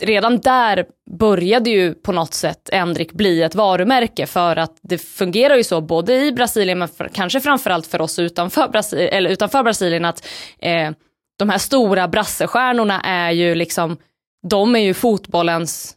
redan 0.00 0.38
där 0.40 0.84
började 1.18 1.70
ju 1.70 1.94
på 1.94 2.12
något 2.12 2.34
sätt 2.34 2.68
Endrik 2.72 3.12
bli 3.12 3.42
ett 3.42 3.54
varumärke 3.54 4.26
för 4.26 4.56
att 4.56 4.78
det 4.82 4.98
fungerar 4.98 5.56
ju 5.56 5.64
så 5.64 5.80
både 5.80 6.14
i 6.14 6.32
Brasilien 6.32 6.78
men 6.78 6.88
för, 6.88 7.08
kanske 7.14 7.40
framförallt 7.40 7.86
för 7.86 8.00
oss 8.00 8.18
utanför, 8.18 8.68
Brasi 8.68 8.96
eller 8.96 9.30
utanför 9.30 9.62
Brasilien 9.62 10.04
att 10.04 10.26
eh, 10.58 10.90
de 11.40 11.48
här 11.48 11.58
stora 11.58 12.08
brassestjärnorna 12.08 13.00
är 13.00 13.30
ju 13.30 13.54
liksom, 13.54 13.96
de 14.48 14.76
är 14.76 14.80
ju 14.80 14.94
fotbollens 14.94 15.96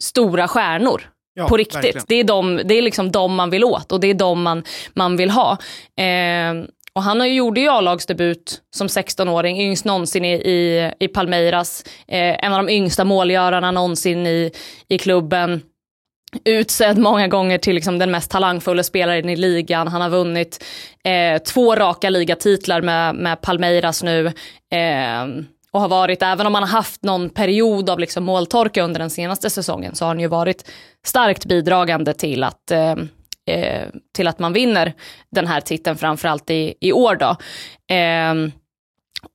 stora 0.00 0.48
stjärnor. 0.48 1.10
Ja, 1.34 1.48
på 1.48 1.56
riktigt. 1.56 2.04
Det 2.08 2.14
är, 2.14 2.24
de, 2.24 2.60
det 2.64 2.74
är 2.74 2.82
liksom 2.82 3.12
de 3.12 3.34
man 3.34 3.50
vill 3.50 3.64
åt 3.64 3.92
och 3.92 4.00
det 4.00 4.06
är 4.06 4.14
de 4.14 4.42
man, 4.42 4.64
man 4.94 5.16
vill 5.16 5.30
ha. 5.30 5.58
Eh, 5.96 6.54
och 6.92 7.02
han 7.02 7.34
gjorde 7.34 7.60
ju 7.60 7.68
A-lagsdebut 7.68 8.60
som 8.76 8.86
16-åring, 8.86 9.60
yngst 9.60 9.84
någonsin 9.84 10.24
i, 10.24 10.32
i, 10.32 10.92
i 10.98 11.08
Palmeiras. 11.08 11.84
Eh, 12.08 12.44
en 12.44 12.52
av 12.52 12.66
de 12.66 12.72
yngsta 12.72 13.04
målgörarna 13.04 13.70
någonsin 13.70 14.26
i, 14.26 14.50
i 14.88 14.98
klubben 14.98 15.62
utsedd 16.44 16.98
många 16.98 17.28
gånger 17.28 17.58
till 17.58 17.74
liksom 17.74 17.98
den 17.98 18.10
mest 18.10 18.30
talangfulla 18.30 18.82
spelaren 18.82 19.28
i 19.28 19.36
ligan. 19.36 19.88
Han 19.88 20.00
har 20.00 20.10
vunnit 20.10 20.64
eh, 21.04 21.42
två 21.42 21.76
raka 21.76 22.10
ligatitlar 22.10 22.82
med, 22.82 23.14
med 23.14 23.40
Palmeiras 23.40 24.02
nu. 24.02 24.26
Eh, 24.72 25.26
och 25.72 25.80
har 25.80 25.88
varit, 25.88 26.22
även 26.22 26.46
om 26.46 26.54
han 26.54 26.62
har 26.62 26.70
haft 26.70 27.02
någon 27.02 27.30
period 27.30 27.90
av 27.90 27.98
liksom 27.98 28.24
måltorka 28.24 28.82
under 28.82 29.00
den 29.00 29.10
senaste 29.10 29.50
säsongen, 29.50 29.94
så 29.94 30.04
har 30.04 30.08
han 30.08 30.20
ju 30.20 30.26
varit 30.26 30.70
starkt 31.06 31.46
bidragande 31.46 32.14
till 32.14 32.44
att, 32.44 32.70
eh, 32.70 32.94
eh 33.46 33.88
till 34.16 34.26
att 34.26 34.38
man 34.38 34.52
vinner 34.52 34.92
den 35.30 35.46
här 35.46 35.60
titeln, 35.60 35.96
framförallt 35.96 36.50
i, 36.50 36.74
i 36.80 36.92
år. 36.92 37.16
Då. 37.16 37.36
Eh, 37.94 38.34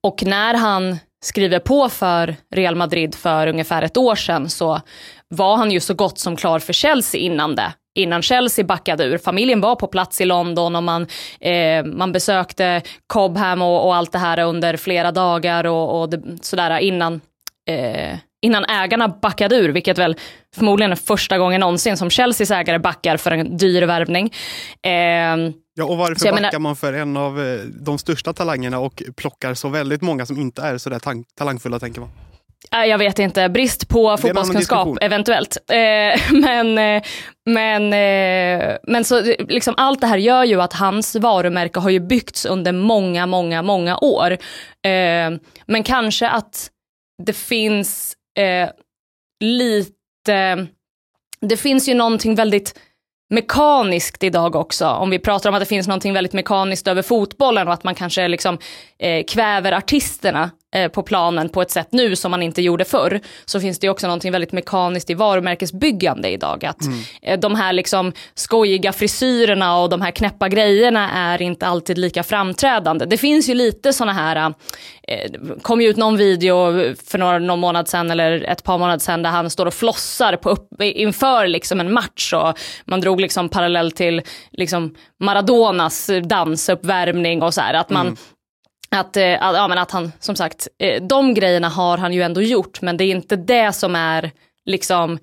och 0.03 0.23
när 0.23 0.53
han 0.53 0.97
skriver 1.25 1.59
på 1.59 1.89
för 1.89 2.35
Real 2.55 2.75
Madrid 2.75 3.15
för 3.15 3.47
ungefär 3.47 3.81
ett 3.81 3.97
år 3.97 4.15
sedan 4.15 4.49
så 4.49 4.81
var 5.27 5.57
han 5.57 5.71
ju 5.71 5.79
så 5.79 5.93
gott 5.93 6.19
som 6.19 6.35
klar 6.35 6.59
för 6.59 6.73
Chelsea 6.73 7.21
innan 7.21 7.55
det. 7.55 7.73
Innan 7.95 8.21
Chelsea 8.21 8.65
backade 8.65 9.03
ur. 9.03 9.17
Familjen 9.17 9.61
var 9.61 9.75
på 9.75 9.87
plats 9.87 10.21
i 10.21 10.25
London 10.25 10.75
och 10.75 10.83
man, 10.83 11.07
eh, 11.39 11.85
man 11.85 12.11
besökte 12.11 12.81
Cobham 13.07 13.61
och, 13.61 13.85
och, 13.85 13.95
allt 13.95 14.11
det 14.11 14.17
här 14.17 14.39
under 14.39 14.77
flera 14.77 15.11
dagar 15.11 15.63
och, 15.63 16.01
och 16.01 16.09
det, 16.09 16.21
sådär 16.41 16.79
innan, 16.79 17.21
eh, 17.69 18.17
innan 18.41 18.65
ägarna 18.65 19.07
backade 19.07 19.55
ur, 19.55 19.69
vilket 19.69 19.97
väl 19.97 20.15
förmodligen 20.55 20.91
är 20.91 20.95
första 20.95 21.37
gången 21.37 21.59
någonsin 21.59 21.97
som 21.97 22.09
Chelseas 22.09 22.51
ägare 22.51 22.79
backar 22.79 23.17
för 23.17 23.31
en 23.31 23.57
dyr 23.57 23.81
värvning. 23.81 24.33
Eh, 24.81 25.51
Ja, 25.77 25.85
och 25.85 25.97
varför 25.97 26.31
backar 26.31 26.33
menar, 26.33 26.59
man 26.59 26.75
för 26.75 26.93
en 26.93 27.17
av 27.17 27.41
eh, 27.41 27.59
de 27.65 27.97
största 27.97 28.33
talangerna 28.33 28.79
och 28.79 29.03
plockar 29.15 29.53
så 29.53 29.69
väldigt 29.69 30.01
många 30.01 30.25
som 30.25 30.37
inte 30.37 30.61
är 30.61 30.77
så 30.77 30.89
där 30.89 30.99
talangfulla, 31.37 31.79
tänker 31.79 32.01
man? 32.01 32.09
Jag 32.71 32.97
vet 32.97 33.19
inte, 33.19 33.49
brist 33.49 33.89
på 33.89 34.17
fotbollskunskap 34.17 34.97
eventuellt. 35.01 35.57
Eh, 35.69 36.31
men, 36.31 36.77
eh, 36.77 37.03
men, 37.45 37.89
men 38.83 39.03
så 39.03 39.21
liksom 39.39 39.73
allt 39.77 40.01
det 40.01 40.07
här 40.07 40.17
gör 40.17 40.43
ju 40.43 40.61
att 40.61 40.73
hans 40.73 41.15
varumärke 41.15 41.79
har 41.79 41.89
ju 41.89 41.99
byggts 41.99 42.45
under 42.45 42.71
många, 42.71 43.25
många, 43.25 43.61
många 43.61 43.97
år. 43.97 44.37
Men 45.65 45.83
kanske 45.83 46.29
att 46.29 46.69
det 47.23 47.33
finns 47.33 48.15
lite, 49.43 50.67
det 51.41 51.57
finns 51.57 51.89
ju 51.89 51.93
någonting 51.93 52.35
väldigt 52.35 52.79
mekaniskt 53.29 54.23
idag 54.23 54.55
också. 54.55 54.87
Om 54.87 55.09
vi 55.09 55.19
pratar 55.19 55.49
om 55.49 55.55
att 55.55 55.61
det 55.61 55.65
finns 55.65 55.87
någonting 55.87 56.13
väldigt 56.13 56.33
mekaniskt 56.33 56.87
över 56.87 57.01
fotbollen 57.01 57.67
och 57.67 57.73
att 57.73 57.83
man 57.83 57.95
kanske 57.95 58.27
liksom 58.27 58.57
eh, 58.99 59.23
kväver 59.23 59.71
artisterna 59.71 60.51
på 60.93 61.03
planen 61.03 61.49
på 61.49 61.61
ett 61.61 61.71
sätt 61.71 61.87
nu 61.91 62.15
som 62.15 62.31
man 62.31 62.41
inte 62.41 62.61
gjorde 62.61 62.85
förr, 62.85 63.19
så 63.45 63.59
finns 63.59 63.79
det 63.79 63.89
också 63.89 64.07
någonting 64.07 64.31
väldigt 64.31 64.51
mekaniskt 64.51 65.09
i 65.09 65.13
varumärkesbyggande 65.13 66.29
idag. 66.29 66.65
Att 66.65 66.81
mm. 66.81 66.99
Eh, 67.21 67.39
de 67.39 67.55
här 67.55 67.73
liksom 67.73 68.11
skojiga 68.33 68.93
frisyrerna 68.93 69.77
och 69.77 69.89
de 69.89 70.01
här 70.01 70.11
knäppa 70.11 70.49
grejerna 70.49 71.11
är 71.11 71.41
inte 71.41 71.67
alltid 71.67 71.97
lika 71.97 72.23
framträdande. 72.23 73.05
Det 73.05 73.17
finns 73.17 73.49
ju 73.49 73.53
lite 73.53 73.93
såna 73.93 74.13
här, 74.13 74.53
eh, 75.07 75.31
kom 75.61 75.81
ju 75.81 75.89
ut 75.89 75.97
någon 75.97 76.17
video 76.17 76.95
för 77.09 77.17
några, 77.17 77.39
någon 77.39 77.59
månad 77.59 77.87
sedan 77.87 78.11
eller 78.11 78.41
ett 78.41 78.63
par 78.63 78.77
månader 78.77 78.99
sedan 78.99 79.23
där 79.23 79.29
han 79.29 79.49
står 79.49 79.65
och 79.65 79.73
flossar 79.73 80.35
på 80.35 80.49
upp, 80.49 80.81
inför 80.81 81.47
liksom 81.47 81.79
en 81.79 81.93
match 81.93 82.33
och 82.33 82.59
man 82.85 83.01
drog 83.01 83.21
liksom 83.21 83.49
parallell 83.49 83.91
till 83.91 84.21
liksom 84.51 84.95
Maradonas 85.19 86.09
dansuppvärmning 86.23 87.43
och 87.43 87.53
så 87.53 87.61
här, 87.61 87.73
att 87.73 87.89
man 87.89 88.07
mm 88.07 88.17
Eh, 88.95 88.99
att, 88.99 89.55
ja, 89.55 89.67
men 89.67 89.77
att 89.77 89.91
han, 89.91 90.11
som 90.19 90.35
sagt, 90.35 90.67
eh, 90.79 91.03
de 91.03 91.33
grejerna 91.33 91.69
har 91.69 91.97
han 91.97 92.13
ju 92.13 92.21
ändå 92.21 92.41
gjort, 92.41 92.81
men 92.81 92.97
det 92.97 93.03
är 93.03 93.11
inte 93.11 93.35
det 93.35 93.73
som 93.73 93.95
är 93.95 94.31
liksom 94.65 95.19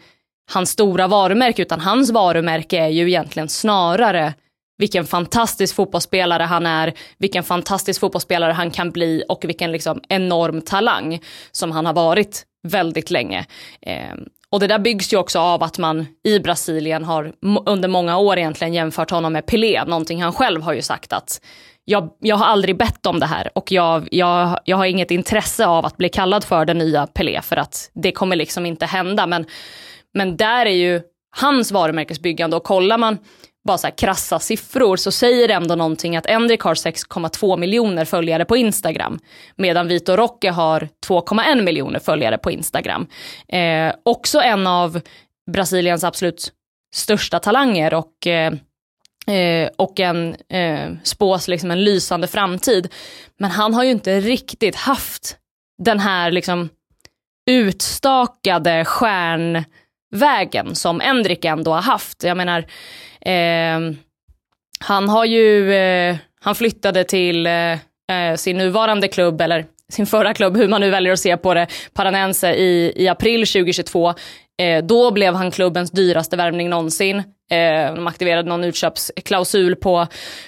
hans 0.52 0.70
stora 0.70 1.06
varumärke, 1.06 1.62
utan 1.62 1.80
hans 1.80 2.10
varumärke 2.10 2.78
är 2.78 2.88
ju 2.88 3.08
egentligen 3.08 3.48
snarare 3.48 4.34
vilken 4.78 5.04
fantastisk 5.04 5.74
fotbollsspelare 5.74 6.42
han 6.42 6.66
är, 6.66 6.92
vilken 7.18 7.42
fantastisk 7.42 8.00
fotbollsspelare 8.00 8.52
han 8.52 8.70
kan 8.70 8.90
bli 8.90 9.24
och 9.28 9.44
vilken 9.44 9.72
liksom 9.72 10.00
enorm 10.08 10.60
talang 10.60 11.20
som 11.52 11.72
han 11.72 11.86
har 11.86 11.92
varit 11.92 12.44
väldigt 12.68 13.10
länge. 13.10 13.46
Eh, 13.82 14.14
och 14.50 14.60
det 14.60 14.66
där 14.66 14.78
byggs 14.78 15.12
ju 15.12 15.16
också 15.16 15.38
av 15.38 15.62
att 15.62 15.78
man 15.78 16.06
i 16.24 16.38
Brasilien 16.38 17.04
har 17.04 17.32
under 17.66 17.88
många 17.88 18.18
år 18.18 18.38
egentligen 18.38 18.74
jämfört 18.74 19.10
honom 19.10 19.32
med 19.32 19.46
Pelé, 19.46 19.84
någonting 19.84 20.22
han 20.22 20.32
själv 20.32 20.62
har 20.62 20.72
ju 20.72 20.82
sagt 20.82 21.12
att 21.12 21.40
jag, 21.84 22.10
jag 22.20 22.36
har 22.36 22.46
aldrig 22.46 22.76
bett 22.76 23.06
om 23.06 23.20
det 23.20 23.26
här 23.26 23.50
och 23.54 23.72
jag, 23.72 24.08
jag, 24.10 24.58
jag 24.64 24.76
har 24.76 24.86
inget 24.86 25.10
intresse 25.10 25.66
av 25.66 25.86
att 25.86 25.96
bli 25.96 26.08
kallad 26.08 26.44
för 26.44 26.64
den 26.64 26.78
nya 26.78 27.06
Pelé 27.06 27.42
för 27.42 27.56
att 27.56 27.90
det 27.94 28.12
kommer 28.12 28.36
liksom 28.36 28.66
inte 28.66 28.86
hända. 28.86 29.26
Men, 29.26 29.46
men 30.14 30.36
där 30.36 30.66
är 30.66 30.74
ju 30.74 31.00
hans 31.36 31.72
varumärkesbyggande 31.72 32.56
och 32.56 32.64
kollar 32.64 32.98
man 32.98 33.18
bara 33.64 33.78
så 33.78 33.86
här 33.86 33.94
krassa 33.96 34.38
siffror 34.38 34.96
så 34.96 35.12
säger 35.12 35.48
det 35.48 35.54
ändå 35.54 35.74
någonting 35.74 36.16
att 36.16 36.26
Endrik 36.26 36.60
har 36.60 36.74
6,2 36.74 37.56
miljoner 37.56 38.04
följare 38.04 38.44
på 38.44 38.56
Instagram 38.56 39.18
medan 39.56 39.88
Vito 39.88 40.16
Rocke 40.16 40.50
har 40.50 40.88
2,1 41.06 41.62
miljoner 41.62 41.98
följare 41.98 42.38
på 42.38 42.50
Instagram. 42.50 43.06
Eh, 43.48 43.94
också 44.02 44.40
en 44.40 44.66
av 44.66 45.00
Brasiliens 45.52 46.04
absolut 46.04 46.52
största 46.94 47.38
talanger 47.38 47.94
och 47.94 48.26
eh, 48.26 48.52
Eh, 49.26 49.70
och 49.76 50.00
en 50.00 50.36
eh, 50.48 50.90
spås 51.02 51.48
liksom 51.48 51.70
en 51.70 51.84
lysande 51.84 52.26
framtid. 52.26 52.92
Men 53.38 53.50
han 53.50 53.74
har 53.74 53.84
ju 53.84 53.90
inte 53.90 54.20
riktigt 54.20 54.76
haft 54.76 55.36
den 55.82 56.00
här 56.00 56.30
liksom 56.30 56.68
utstakade 57.50 58.84
stjärnvägen 58.84 60.74
som 60.74 61.00
Endrik 61.00 61.44
ändå 61.44 61.72
har 61.72 61.82
haft. 61.82 62.22
Jag 62.22 62.36
menar, 62.36 62.58
eh, 63.20 63.94
han 64.80 65.08
har 65.08 65.24
ju, 65.24 65.74
eh, 65.74 66.16
han 66.40 66.54
flyttade 66.54 67.04
till 67.04 67.46
eh, 67.46 67.72
eh 67.72 68.36
sin 68.36 68.58
nuvarande 68.58 69.08
klubb, 69.08 69.40
eller 69.40 69.66
sin 69.88 70.06
förra 70.06 70.34
klubb, 70.34 70.56
hur 70.56 70.68
man 70.68 70.80
nu 70.80 70.90
väljer 70.90 71.12
att 71.12 71.18
se 71.18 71.36
på 71.36 71.54
det, 71.54 71.66
Paranense 71.92 72.54
i, 72.54 72.92
i 72.96 73.08
april 73.08 73.46
2022. 73.46 74.14
Eh, 74.62 74.84
då 74.84 75.10
blev 75.10 75.34
han 75.34 75.50
klubbens 75.50 75.90
dyraste 75.90 76.36
värvning 76.36 76.70
någonsin. 76.70 77.22
Eh, 77.52 77.94
de 77.94 78.06
aktiverade 78.06 78.48
någon 78.48 78.64
utköpsklausul 78.64 79.76
på 79.76 80.06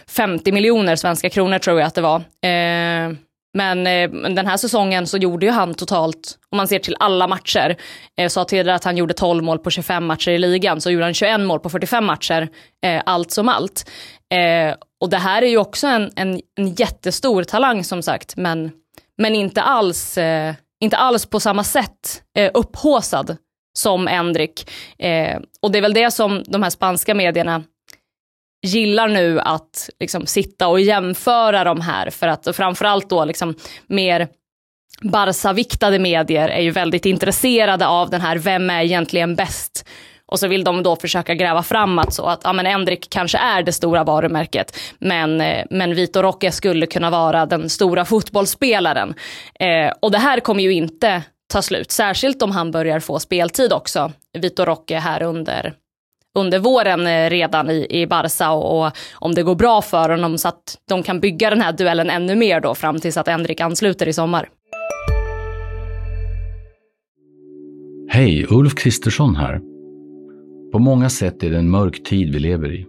50 0.09 0.53
miljoner 0.53 0.97
svenska 0.97 1.31
kronor 1.31 1.59
tror 1.59 1.81
jag 1.81 1.87
att 1.87 1.95
det 1.95 2.01
var. 2.01 2.17
Eh, 2.17 3.17
men 3.57 3.87
eh, 3.87 4.11
den 4.11 4.47
här 4.47 4.57
säsongen 4.57 5.07
så 5.07 5.17
gjorde 5.17 5.47
ju 5.47 5.53
han 5.53 5.75
totalt, 5.75 6.39
om 6.51 6.57
man 6.57 6.69
ser 6.69 6.79
till 6.79 6.97
alla 6.99 7.27
matcher, 7.27 7.77
eh, 8.19 8.29
sa 8.29 8.45
tidigare 8.45 8.75
att 8.75 8.85
han 8.85 8.97
gjorde 8.97 9.15
12 9.15 9.45
mål 9.45 9.59
på 9.59 9.71
25 9.71 10.07
matcher 10.07 10.31
i 10.31 10.39
ligan, 10.39 10.81
så 10.81 10.91
gjorde 10.91 11.05
han 11.05 11.15
21 11.15 11.41
mål 11.41 11.61
på 11.61 11.71
45 11.71 12.05
matcher, 12.05 12.49
eh, 12.87 13.03
allt 13.07 13.31
som 13.31 13.49
allt. 13.49 13.91
Eh, 14.35 14.75
och 15.01 15.11
det 15.11 15.19
här 15.19 15.43
är 15.43 15.47
ju 15.47 15.59
också 15.59 15.87
en, 15.87 16.11
en, 16.17 16.41
en 16.59 16.75
jättestor 16.75 17.45
talang 17.45 17.85
som 17.85 18.03
sagt, 18.03 18.37
men, 18.37 18.71
men 19.19 19.35
inte, 19.35 19.63
alls, 19.63 20.19
eh, 20.19 20.55
inte 20.81 20.97
alls 20.97 21.27
på 21.27 21.41
samma 21.41 21.65
sätt 21.65 22.23
eh, 22.39 22.51
upphåsad 22.55 23.37
som 23.79 24.09
Endrik. 24.09 24.71
Eh, 24.99 25.39
och 25.63 25.73
det 25.73 25.79
är 25.79 25.83
väl 25.83 25.95
det 25.95 26.11
som 26.11 26.43
de 26.47 26.63
här 26.63 26.71
spanska 26.71 27.15
medierna 27.15 27.63
gillar 28.67 29.09
nu 29.09 29.41
att 29.41 29.91
liksom, 30.01 30.27
sitta 30.27 30.69
och 30.69 30.81
jämföra 30.81 31.65
de 31.65 31.81
här 31.81 32.11
för 32.11 32.29
att 32.29 32.57
framförallt 32.57 33.11
då 33.11 33.25
liksom 33.25 33.55
mer 33.87 34.29
Barca-viktade 35.01 35.99
medier 35.99 36.49
är 36.49 36.61
ju 36.61 36.71
väldigt 36.71 37.07
intresserade 37.07 37.87
av 37.87 38.11
den 38.11 38.21
här, 38.21 38.39
vem 38.39 38.71
är 38.71 38.83
egentligen 38.83 39.35
bäst? 39.35 39.89
Och 40.27 40.39
så 40.39 40.49
vill 40.49 40.65
de 40.65 40.83
då 40.83 40.97
försöka 40.97 41.35
gräva 41.35 41.63
fram 41.63 41.99
att, 41.99 42.15
så 42.15 42.27
att 42.27 42.41
ja, 42.45 42.53
men 42.53 42.67
Endrik 42.67 43.11
kanske 43.11 43.39
är 43.39 43.63
det 43.63 43.73
stora 43.73 44.05
varumärket, 44.05 44.79
men, 44.99 45.41
eh, 45.41 45.65
men 45.71 45.95
Vitor 45.95 46.23
Roque 46.23 46.53
skulle 46.53 46.87
kunna 46.87 47.11
vara 47.11 47.47
den 47.47 47.71
stora 47.71 48.05
fotbollsspelaren. 48.05 49.15
Eh, 49.61 49.93
och 50.01 50.11
det 50.11 50.19
här 50.19 50.41
kommer 50.41 50.63
ju 50.63 50.73
inte 50.73 51.23
ta 51.55 51.63
slut. 51.63 51.91
Särskilt 51.91 52.43
om 52.43 52.51
han 52.51 52.71
börjar 52.71 53.01
få 53.01 53.19
speltid 53.19 53.73
också, 53.73 54.13
Vitor 54.39 54.67
Roque 54.67 54.99
här 54.99 55.23
under, 55.23 55.75
under 56.35 56.59
våren 56.59 57.07
eh, 57.07 57.31
redan 57.31 57.71
i, 57.71 57.87
i 57.91 58.07
Barca 58.07 58.51
och, 58.51 58.87
och, 58.87 58.93
om 59.15 59.35
det 59.35 59.43
går 59.43 59.55
bra 59.55 59.83
för 59.83 60.09
honom 60.09 60.39
så 60.39 60.49
att 60.49 60.79
de 60.89 61.03
kan 61.03 61.21
bygga 61.21 61.51
den 61.51 61.61
här 61.61 61.73
duellen 61.73 62.11
ännu 62.11 62.35
mer 62.35 62.61
då 62.61 62.75
fram 62.75 63.01
tills 63.01 63.17
att 63.17 63.29
Endrik 63.29 63.61
ansluter 63.61 64.09
i 64.09 64.13
sommar. 64.13 64.49
Hej, 68.09 68.47
Ulf 68.51 68.75
Kristersson 68.75 69.37
här. 69.37 69.61
På 70.73 70.79
många 70.79 71.11
sätt 71.11 71.43
är 71.43 71.51
det 71.51 71.59
en 71.59 71.71
mörk 71.71 72.03
tid 72.03 72.33
vi 72.33 72.39
lever 72.39 72.73
i. 72.73 72.87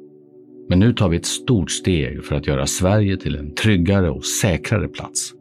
Men 0.69 0.79
nu 0.79 0.93
tar 0.93 1.09
vi 1.09 1.17
ett 1.17 1.25
stort 1.25 1.71
steg 1.71 2.23
för 2.25 2.35
att 2.35 2.47
göra 2.47 2.65
Sverige 2.67 3.17
till 3.17 3.35
en 3.35 3.55
tryggare 3.55 4.09
och 4.09 4.25
säkrare 4.25 4.87
plats. 4.87 5.33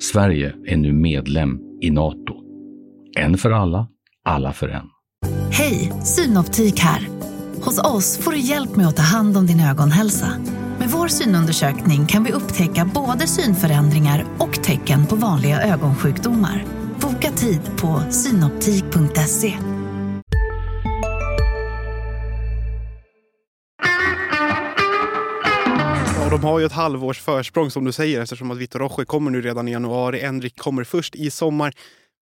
Sverige 0.00 0.52
är 0.66 0.76
nu 0.76 0.92
medlem 0.92 1.60
i 1.80 1.90
Nato. 1.90 2.45
En 3.16 3.38
för 3.38 3.50
alla, 3.50 3.88
alla 4.24 4.52
för 4.52 4.68
en. 4.68 4.86
Hej, 5.50 5.92
Synoptik 6.04 6.80
här. 6.80 7.08
Hos 7.64 7.78
oss 7.78 8.18
får 8.18 8.32
du 8.32 8.38
hjälp 8.38 8.76
med 8.76 8.88
att 8.88 8.96
ta 8.96 9.02
hand 9.02 9.36
om 9.36 9.46
din 9.46 9.60
ögonhälsa. 9.60 10.28
Med 10.78 10.88
vår 10.88 11.08
synundersökning 11.08 12.06
kan 12.06 12.24
vi 12.24 12.32
upptäcka 12.32 12.90
både 12.94 13.26
synförändringar 13.26 14.24
och 14.38 14.62
tecken 14.64 15.06
på 15.06 15.16
vanliga 15.16 15.62
ögonsjukdomar. 15.62 16.64
Boka 17.00 17.30
tid 17.30 17.60
på 17.80 18.02
synoptik.se. 18.10 19.58
Ja, 26.20 26.30
de 26.30 26.44
har 26.44 26.58
ju 26.58 26.66
ett 26.66 26.72
halvårs 26.72 27.20
försprång 27.20 27.70
som 27.70 27.84
du 27.84 27.92
säger 27.92 28.20
eftersom 28.22 28.50
att 28.50 28.58
Vitor 28.58 28.78
Roche 28.78 29.04
kommer 29.04 29.30
nu 29.30 29.42
redan 29.42 29.68
i 29.68 29.72
januari. 29.72 30.20
Enrik 30.24 30.58
kommer 30.58 30.84
först 30.84 31.14
i 31.14 31.30
sommar. 31.30 31.72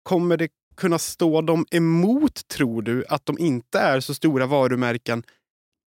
Kommer 0.04 0.38
det 0.38 0.48
kunna 0.80 1.00
stå 1.00 1.42
dem 1.42 1.66
emot, 1.72 2.48
tror 2.48 2.82
du, 2.82 3.06
att 3.10 3.26
de 3.26 3.40
inte 3.40 3.80
är 3.80 4.00
så 4.00 4.14
stora 4.14 4.46
varumärken 4.46 5.24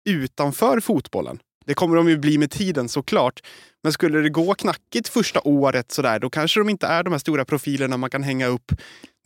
utanför 0.08 0.80
fotbollen? 0.80 1.38
Det 1.64 1.74
kommer 1.74 1.96
de 1.96 2.08
ju 2.08 2.18
bli 2.18 2.38
med 2.38 2.50
tiden 2.50 2.88
såklart. 2.88 3.40
Men 3.82 3.92
skulle 3.92 4.18
det 4.18 4.30
gå 4.30 4.54
knackigt 4.54 5.08
första 5.08 5.40
året 5.44 5.92
sådär, 5.92 6.18
då 6.18 6.30
kanske 6.30 6.60
de 6.60 6.68
inte 6.68 6.86
är 6.86 7.02
de 7.02 7.12
här 7.12 7.18
stora 7.18 7.44
profilerna 7.44 7.96
man 7.96 8.10
kan 8.10 8.22
hänga 8.22 8.46
upp 8.46 8.72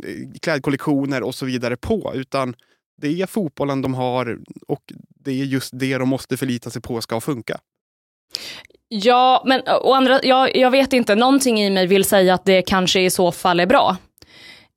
eh, 0.04 0.40
klädkollektioner 0.42 1.22
och 1.22 1.34
så 1.34 1.46
vidare 1.46 1.76
på. 1.76 2.12
Utan 2.14 2.54
det 3.02 3.22
är 3.22 3.26
fotbollen 3.26 3.82
de 3.82 3.94
har 3.94 4.38
och 4.68 4.82
det 5.24 5.30
är 5.30 5.44
just 5.44 5.70
det 5.74 5.98
de 5.98 6.08
måste 6.08 6.36
förlita 6.36 6.70
sig 6.70 6.82
på 6.82 7.00
ska 7.00 7.20
funka. 7.20 7.58
Ja, 8.88 9.42
men 9.46 9.60
eh, 9.66 9.76
å 9.82 9.92
andra, 9.92 10.20
ja, 10.22 10.48
jag 10.48 10.70
vet 10.70 10.92
inte, 10.92 11.14
någonting 11.14 11.60
i 11.60 11.70
mig 11.70 11.86
vill 11.86 12.04
säga 12.04 12.34
att 12.34 12.44
det 12.44 12.62
kanske 12.62 13.00
i 13.00 13.10
så 13.10 13.32
fall 13.32 13.60
är 13.60 13.66
bra. 13.66 13.96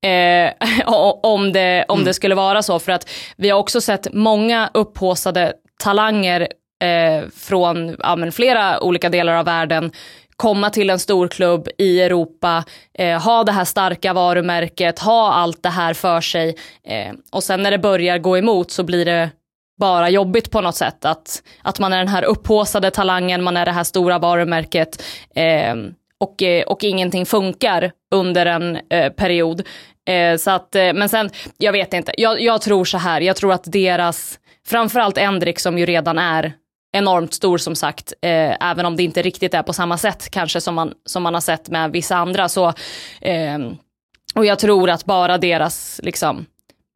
Eh, 0.05 0.51
om 1.23 1.53
det, 1.53 1.85
om 1.87 1.95
mm. 1.95 2.05
det 2.05 2.13
skulle 2.13 2.35
vara 2.35 2.61
så. 2.61 2.79
För 2.79 2.91
att 2.91 3.09
vi 3.37 3.49
har 3.49 3.59
också 3.59 3.81
sett 3.81 4.13
många 4.13 4.69
upphåsade 4.73 5.53
talanger 5.83 6.47
eh, 6.83 7.29
från 7.35 7.95
ja, 7.99 8.31
flera 8.31 8.83
olika 8.83 9.09
delar 9.09 9.33
av 9.33 9.45
världen 9.45 9.91
komma 10.39 10.69
till 10.69 10.89
en 10.89 10.99
stor 10.99 11.27
klubb 11.27 11.67
i 11.77 12.01
Europa, 12.01 12.63
eh, 12.93 13.21
ha 13.21 13.43
det 13.43 13.51
här 13.51 13.65
starka 13.65 14.13
varumärket, 14.13 14.99
ha 14.99 15.33
allt 15.33 15.63
det 15.63 15.69
här 15.69 15.93
för 15.93 16.21
sig. 16.21 16.55
Eh, 16.83 17.13
och 17.31 17.43
sen 17.43 17.63
när 17.63 17.71
det 17.71 17.77
börjar 17.77 18.17
gå 18.17 18.37
emot 18.37 18.71
så 18.71 18.83
blir 18.83 19.05
det 19.05 19.29
bara 19.79 20.09
jobbigt 20.09 20.51
på 20.51 20.61
något 20.61 20.75
sätt. 20.75 21.05
Att, 21.05 21.43
att 21.61 21.79
man 21.79 21.93
är 21.93 21.97
den 21.97 22.07
här 22.07 22.23
upphåsade 22.23 22.91
talangen, 22.91 23.43
man 23.43 23.57
är 23.57 23.65
det 23.65 23.71
här 23.71 23.83
stora 23.83 24.19
varumärket. 24.19 25.03
Och, 26.19 26.43
eh, 26.43 26.63
och 26.63 26.83
ingenting 26.83 27.25
funkar 27.25 27.91
under 28.15 28.45
en 28.45 28.79
eh, 28.89 29.11
period. 29.11 29.63
Eh, 30.09 30.37
så 30.37 30.51
att, 30.51 30.75
eh, 30.75 30.93
men 30.93 31.09
sen, 31.09 31.29
jag 31.57 31.71
vet 31.71 31.93
inte, 31.93 32.11
jag, 32.17 32.41
jag, 32.41 32.61
tror 32.61 32.85
så 32.85 32.97
här, 32.97 33.21
jag 33.21 33.35
tror 33.35 33.53
att 33.53 33.63
deras, 33.71 34.39
framförallt 34.67 35.17
Endrik 35.17 35.59
som 35.59 35.77
ju 35.77 35.85
redan 35.85 36.17
är 36.17 36.53
enormt 36.91 37.33
stor 37.33 37.57
som 37.57 37.75
sagt, 37.75 38.13
eh, 38.21 38.69
även 38.69 38.85
om 38.85 38.95
det 38.95 39.03
inte 39.03 39.21
riktigt 39.21 39.53
är 39.53 39.63
på 39.63 39.73
samma 39.73 39.97
sätt 39.97 40.29
kanske 40.29 40.61
som 40.61 40.75
man, 40.75 40.93
som 41.05 41.23
man 41.23 41.33
har 41.33 41.41
sett 41.41 41.69
med 41.69 41.91
vissa 41.91 42.15
andra. 42.15 42.49
Så, 42.49 42.73
ehm, 43.21 43.77
och 44.35 44.45
jag 44.45 44.59
tror 44.59 44.89
att 44.89 45.05
bara 45.05 45.37
deras, 45.37 45.99
liksom, 46.03 46.45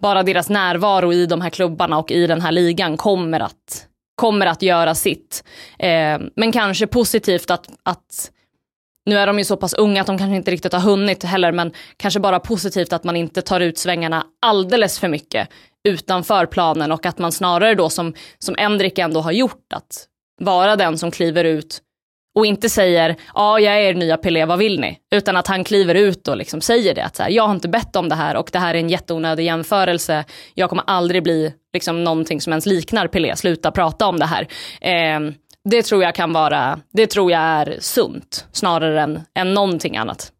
bara 0.02 0.24
deras 0.24 0.50
närvaro 0.50 1.14
i 1.14 1.26
de 1.26 1.42
här 1.42 1.50
klubbarna 1.50 1.98
och 1.98 2.12
i 2.12 2.28
den 2.28 2.42
här 2.42 2.52
ligan 2.52 2.98
kommer 2.98 3.40
att, 3.40 3.88
kommer 4.16 4.46
att 4.46 4.62
göra 4.62 4.96
sitt. 4.96 5.44
Eh, 5.80 6.20
men 6.36 6.52
kanske 6.52 6.88
positivt 6.88 7.52
att, 7.52 7.68
att 7.84 8.32
nu 9.06 9.18
är 9.18 9.28
de 9.28 9.38
ju 9.38 9.46
så 9.46 9.58
pass 9.58 9.74
unga 9.74 10.02
att 10.02 10.08
de 10.08 10.18
kanske 10.18 10.36
inte 10.36 10.52
riktigt 10.52 10.74
har 10.74 10.80
hunnit 10.80 11.24
heller, 11.24 11.52
men 11.52 11.72
kanske 11.98 12.20
bara 12.20 12.40
positivt 12.40 12.94
att 12.94 13.04
man 13.04 13.16
inte 13.16 13.42
tar 13.42 13.60
ut 13.60 13.78
svängarna 13.78 14.26
alldeles 14.42 15.00
för 15.00 15.08
mycket 15.08 15.50
utanför 15.88 16.46
planen 16.46 16.92
och 16.92 17.06
att 17.06 17.18
man 17.18 17.32
snarare 17.32 17.76
då 17.76 17.90
som, 17.90 18.14
som 18.40 18.56
Endrik 18.58 19.00
ändå 19.00 19.20
har 19.20 19.32
gjort, 19.32 19.74
att 19.74 20.08
vara 20.42 20.76
den 20.76 20.98
som 20.98 21.12
kliver 21.12 21.44
ut 21.44 21.82
och 22.36 22.46
inte 22.46 22.70
säger 22.70 23.16
ja, 23.34 23.60
jag 23.60 23.74
är 23.74 23.80
er 23.80 23.94
nya 23.94 24.18
Pelé, 24.18 24.46
vad 24.46 24.60
vill 24.60 24.80
ni? 24.80 25.00
Utan 25.16 25.38
att 25.38 25.48
han 25.48 25.64
kliver 25.64 25.96
ut 25.96 26.28
och 26.28 26.38
liksom 26.38 26.62
säger 26.62 26.96
det, 26.96 27.06
att 27.06 27.16
så 27.16 27.24
här, 27.24 27.30
jag 27.30 27.44
har 27.44 27.54
inte 27.54 27.68
bett 27.68 27.96
om 27.96 28.10
det 28.10 28.16
här 28.16 28.36
och 28.36 28.50
det 28.52 28.60
här 28.60 28.76
är 28.76 28.80
en 28.80 28.90
jätteonödig 28.90 29.46
jämförelse. 29.46 30.26
Jag 30.54 30.70
kommer 30.70 30.84
aldrig 30.88 31.24
bli 31.24 31.54
liksom 31.74 32.04
någonting 32.04 32.42
som 32.42 32.54
ens 32.54 32.66
liknar 32.66 33.08
Pelé, 33.08 33.36
sluta 33.36 33.72
prata 33.72 34.08
om 34.08 34.20
det 34.20 34.26
här. 34.26 34.48
Eh, 34.82 35.34
det 35.70 35.84
tror 35.84 36.04
jag 36.04 36.16
kan 36.16 36.34
vara, 36.34 36.80
det 36.94 37.08
tror 37.08 37.32
jag 37.32 37.42
är 37.42 37.78
sunt 37.80 38.48
snarare 38.52 39.02
än, 39.02 39.22
än 39.36 39.54
någonting 39.54 39.98
annat. 39.98 40.32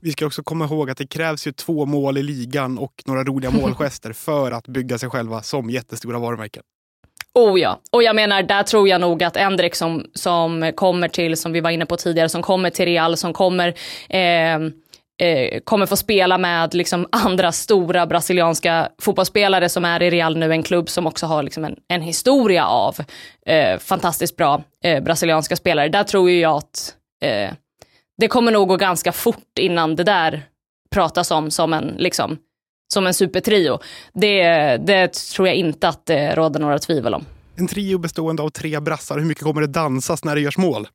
Vi 0.00 0.12
ska 0.12 0.26
också 0.26 0.42
komma 0.42 0.64
ihåg 0.64 0.90
att 0.90 0.98
det 0.98 1.06
krävs 1.06 1.46
ju 1.46 1.52
två 1.52 1.86
mål 1.86 2.18
i 2.18 2.22
ligan 2.22 2.78
och 2.78 3.02
några 3.06 3.24
roliga 3.24 3.50
målgester 3.60 4.12
för 4.12 4.52
att 4.52 4.68
bygga 4.68 4.98
sig 4.98 5.10
själva 5.10 5.42
som 5.42 5.70
jättestora 5.70 6.18
varumärken. 6.18 6.62
Oh 7.34 7.60
ja, 7.60 7.80
och 7.90 8.02
jag 8.02 8.16
menar 8.16 8.42
där 8.42 8.62
tror 8.62 8.88
jag 8.88 9.00
nog 9.00 9.22
att 9.22 9.36
Endrik 9.36 9.74
som, 9.74 10.06
som 10.14 10.72
kommer 10.74 11.08
till, 11.08 11.36
som 11.36 11.52
vi 11.52 11.60
var 11.60 11.70
inne 11.70 11.86
på 11.86 11.96
tidigare, 11.96 12.28
som 12.28 12.42
kommer 12.42 12.70
till 12.70 12.84
Real, 12.84 13.16
som 13.16 13.32
kommer 13.32 13.68
eh, 14.08 14.58
eh, 15.20 15.60
kommer 15.60 15.86
få 15.86 15.96
spela 15.96 16.38
med 16.38 16.74
liksom 16.74 17.06
andra 17.12 17.52
stora 17.52 18.06
brasilianska 18.06 18.88
fotbollsspelare 18.98 19.68
som 19.68 19.84
är 19.84 20.02
i 20.02 20.10
Real 20.10 20.36
nu, 20.36 20.52
en 20.52 20.62
klubb 20.62 20.88
som 20.88 21.06
också 21.06 21.26
har 21.26 21.42
liksom 21.42 21.64
en, 21.64 21.76
en 21.88 22.02
historia 22.02 22.66
av 22.66 22.96
eh, 23.46 23.78
fantastiskt 23.78 24.36
bra 24.36 24.62
eh, 24.84 25.02
brasilianska 25.02 25.56
spelare. 25.56 25.88
Där 25.88 26.04
tror 26.04 26.30
jag 26.30 26.56
att 26.56 26.94
eh, 27.22 27.50
det 28.18 28.28
kommer 28.28 28.52
nog 28.52 28.68
gå 28.68 28.76
ganska 28.76 29.12
fort 29.12 29.58
innan 29.58 29.96
det 29.96 30.04
där 30.04 30.42
pratas 30.90 31.30
om 31.30 31.50
som 31.50 31.72
en, 31.72 31.94
liksom, 31.98 32.38
som 32.92 33.06
en 33.06 33.14
supertrio. 33.14 33.78
Det, 34.12 34.42
det 34.76 35.12
tror 35.12 35.48
jag 35.48 35.56
inte 35.56 35.88
att 35.88 36.06
det 36.06 36.34
råder 36.34 36.60
några 36.60 36.78
tvivel 36.78 37.14
om. 37.14 37.24
En 37.56 37.68
trio 37.68 37.98
bestående 37.98 38.42
av 38.42 38.48
tre 38.48 38.80
brassar, 38.80 39.18
hur 39.18 39.26
mycket 39.26 39.44
kommer 39.44 39.60
det 39.60 39.66
dansas 39.66 40.24
när 40.24 40.34
det 40.34 40.40
görs 40.40 40.58
mål? 40.58 40.88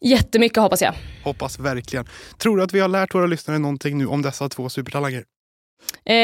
Jättemycket 0.00 0.58
hoppas 0.58 0.82
jag. 0.82 0.94
Hoppas 1.24 1.58
verkligen. 1.58 2.06
Tror 2.38 2.56
du 2.56 2.62
att 2.62 2.72
vi 2.72 2.80
har 2.80 2.88
lärt 2.88 3.14
våra 3.14 3.26
lyssnare 3.26 3.58
någonting 3.58 3.98
nu 3.98 4.06
om 4.06 4.22
dessa 4.22 4.48
två 4.48 4.68
supertalanger? 4.68 5.24
Eh, 6.06 6.14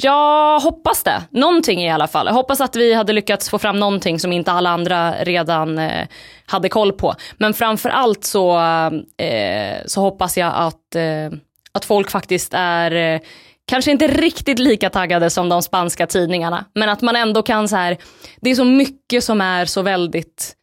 jag 0.00 0.60
hoppas 0.60 1.02
det. 1.02 1.22
Någonting 1.30 1.82
i 1.82 1.90
alla 1.90 2.06
fall. 2.08 2.26
Jag 2.26 2.34
hoppas 2.34 2.60
att 2.60 2.76
vi 2.76 2.94
hade 2.94 3.12
lyckats 3.12 3.50
få 3.50 3.58
fram 3.58 3.78
någonting 3.78 4.18
som 4.18 4.32
inte 4.32 4.52
alla 4.52 4.70
andra 4.70 5.14
redan 5.24 5.78
eh, 5.78 6.06
hade 6.46 6.68
koll 6.68 6.92
på. 6.92 7.14
Men 7.36 7.54
framför 7.54 7.88
allt 7.88 8.24
så, 8.24 8.58
eh, 9.16 9.76
så 9.86 10.00
hoppas 10.00 10.36
jag 10.36 10.52
att, 10.54 10.94
eh, 10.94 11.38
att 11.72 11.84
folk 11.84 12.10
faktiskt 12.10 12.54
är 12.54 13.14
eh, 13.14 13.20
kanske 13.68 13.90
inte 13.90 14.06
riktigt 14.06 14.58
lika 14.58 14.90
taggade 14.90 15.30
som 15.30 15.48
de 15.48 15.62
spanska 15.62 16.06
tidningarna. 16.06 16.64
Men 16.74 16.88
att 16.88 17.02
man 17.02 17.16
ändå 17.16 17.42
kan 17.42 17.68
så 17.68 17.76
här, 17.76 17.96
det 18.40 18.50
är 18.50 18.54
så 18.54 18.64
mycket 18.64 19.24
som 19.24 19.40
är 19.40 19.64
så 19.64 19.82
väldigt 19.82 20.54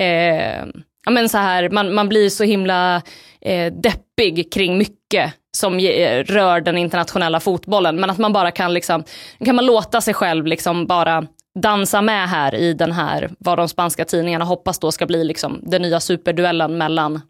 eh, 0.00 0.64
ja, 1.04 1.10
men 1.10 1.28
så 1.28 1.38
här, 1.38 1.70
man, 1.70 1.94
man 1.94 2.08
blir 2.08 2.28
så 2.28 2.44
himla 2.44 3.02
eh, 3.40 3.72
deppig 3.72 4.52
kring 4.52 4.78
mycket 4.78 5.34
som 5.56 5.80
ge, 5.80 6.04
eh, 6.04 6.24
rör 6.24 6.60
den 6.60 6.78
internationella 6.78 7.40
fotbollen. 7.40 7.96
Men 7.96 8.10
att 8.10 8.18
man 8.18 8.32
bara 8.32 8.50
kan, 8.50 8.74
liksom, 8.74 9.04
kan 9.44 9.56
man 9.56 9.66
låta 9.66 10.00
sig 10.00 10.14
själv 10.14 10.46
liksom 10.46 10.86
bara 10.86 11.26
dansa 11.60 12.02
med 12.02 12.28
här 12.28 12.54
i 12.54 12.72
den 12.72 12.92
här, 12.92 13.30
vad 13.38 13.58
de 13.58 13.68
spanska 13.68 14.04
tidningarna 14.04 14.44
hoppas 14.44 14.78
då 14.78 14.92
ska 14.92 15.06
bli 15.06 15.24
liksom 15.24 15.60
den 15.62 15.82
nya 15.82 16.00
superduellen 16.00 16.78
mellan, 16.78 17.20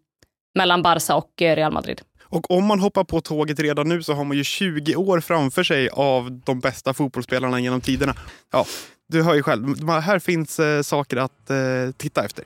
mellan 0.55 0.83
Barca 0.83 1.15
och 1.15 1.43
eh, 1.43 1.57
Real 1.57 1.73
Madrid. 1.73 2.01
Och 2.25 2.51
om 2.51 2.65
man 2.65 2.81
hoppar 2.81 3.05
på 3.05 3.21
tåget 3.21 3.61
redan 3.61 3.89
nu 3.89 4.03
så 4.03 4.13
har 4.13 4.25
man 4.25 4.37
ju 4.37 4.45
20 4.45 4.97
år 4.97 5.21
framför 5.21 5.65
sig 5.65 5.89
av 5.89 6.41
de 6.45 6.61
bästa 6.61 6.95
fotbollsspelarna 6.95 7.61
genom 7.61 7.81
tiderna. 7.81 8.15
Ja, 8.53 8.67
du 9.09 9.23
hör 9.23 9.35
ju 9.35 9.43
själv, 9.43 9.89
här 9.89 10.19
finns 10.19 10.59
eh, 10.61 10.83
saker 10.83 11.17
att 11.17 11.51
eh, 11.51 11.57
titta 11.97 12.25
efter. 12.25 12.45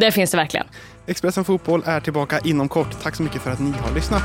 Det 0.00 0.12
finns 0.12 0.30
det 0.30 0.36
verkligen. 0.36 0.66
Expressen 1.06 1.44
Fotboll 1.44 1.82
är 1.86 2.00
tillbaka 2.00 2.38
inom 2.38 2.68
kort. 2.68 3.02
Tack 3.02 3.16
så 3.16 3.22
mycket 3.22 3.42
för 3.42 3.50
att 3.50 3.60
ni 3.60 3.70
har 3.70 3.94
lyssnat. 3.94 4.22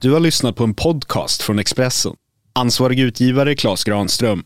Du 0.00 0.12
har 0.12 0.20
lyssnat 0.20 0.56
på 0.56 0.64
en 0.64 0.74
podcast 0.74 1.42
från 1.42 1.58
Expressen. 1.58 2.12
Ansvarig 2.52 3.00
utgivare 3.00 3.54
Klas 3.54 3.84
Granström 3.84 4.44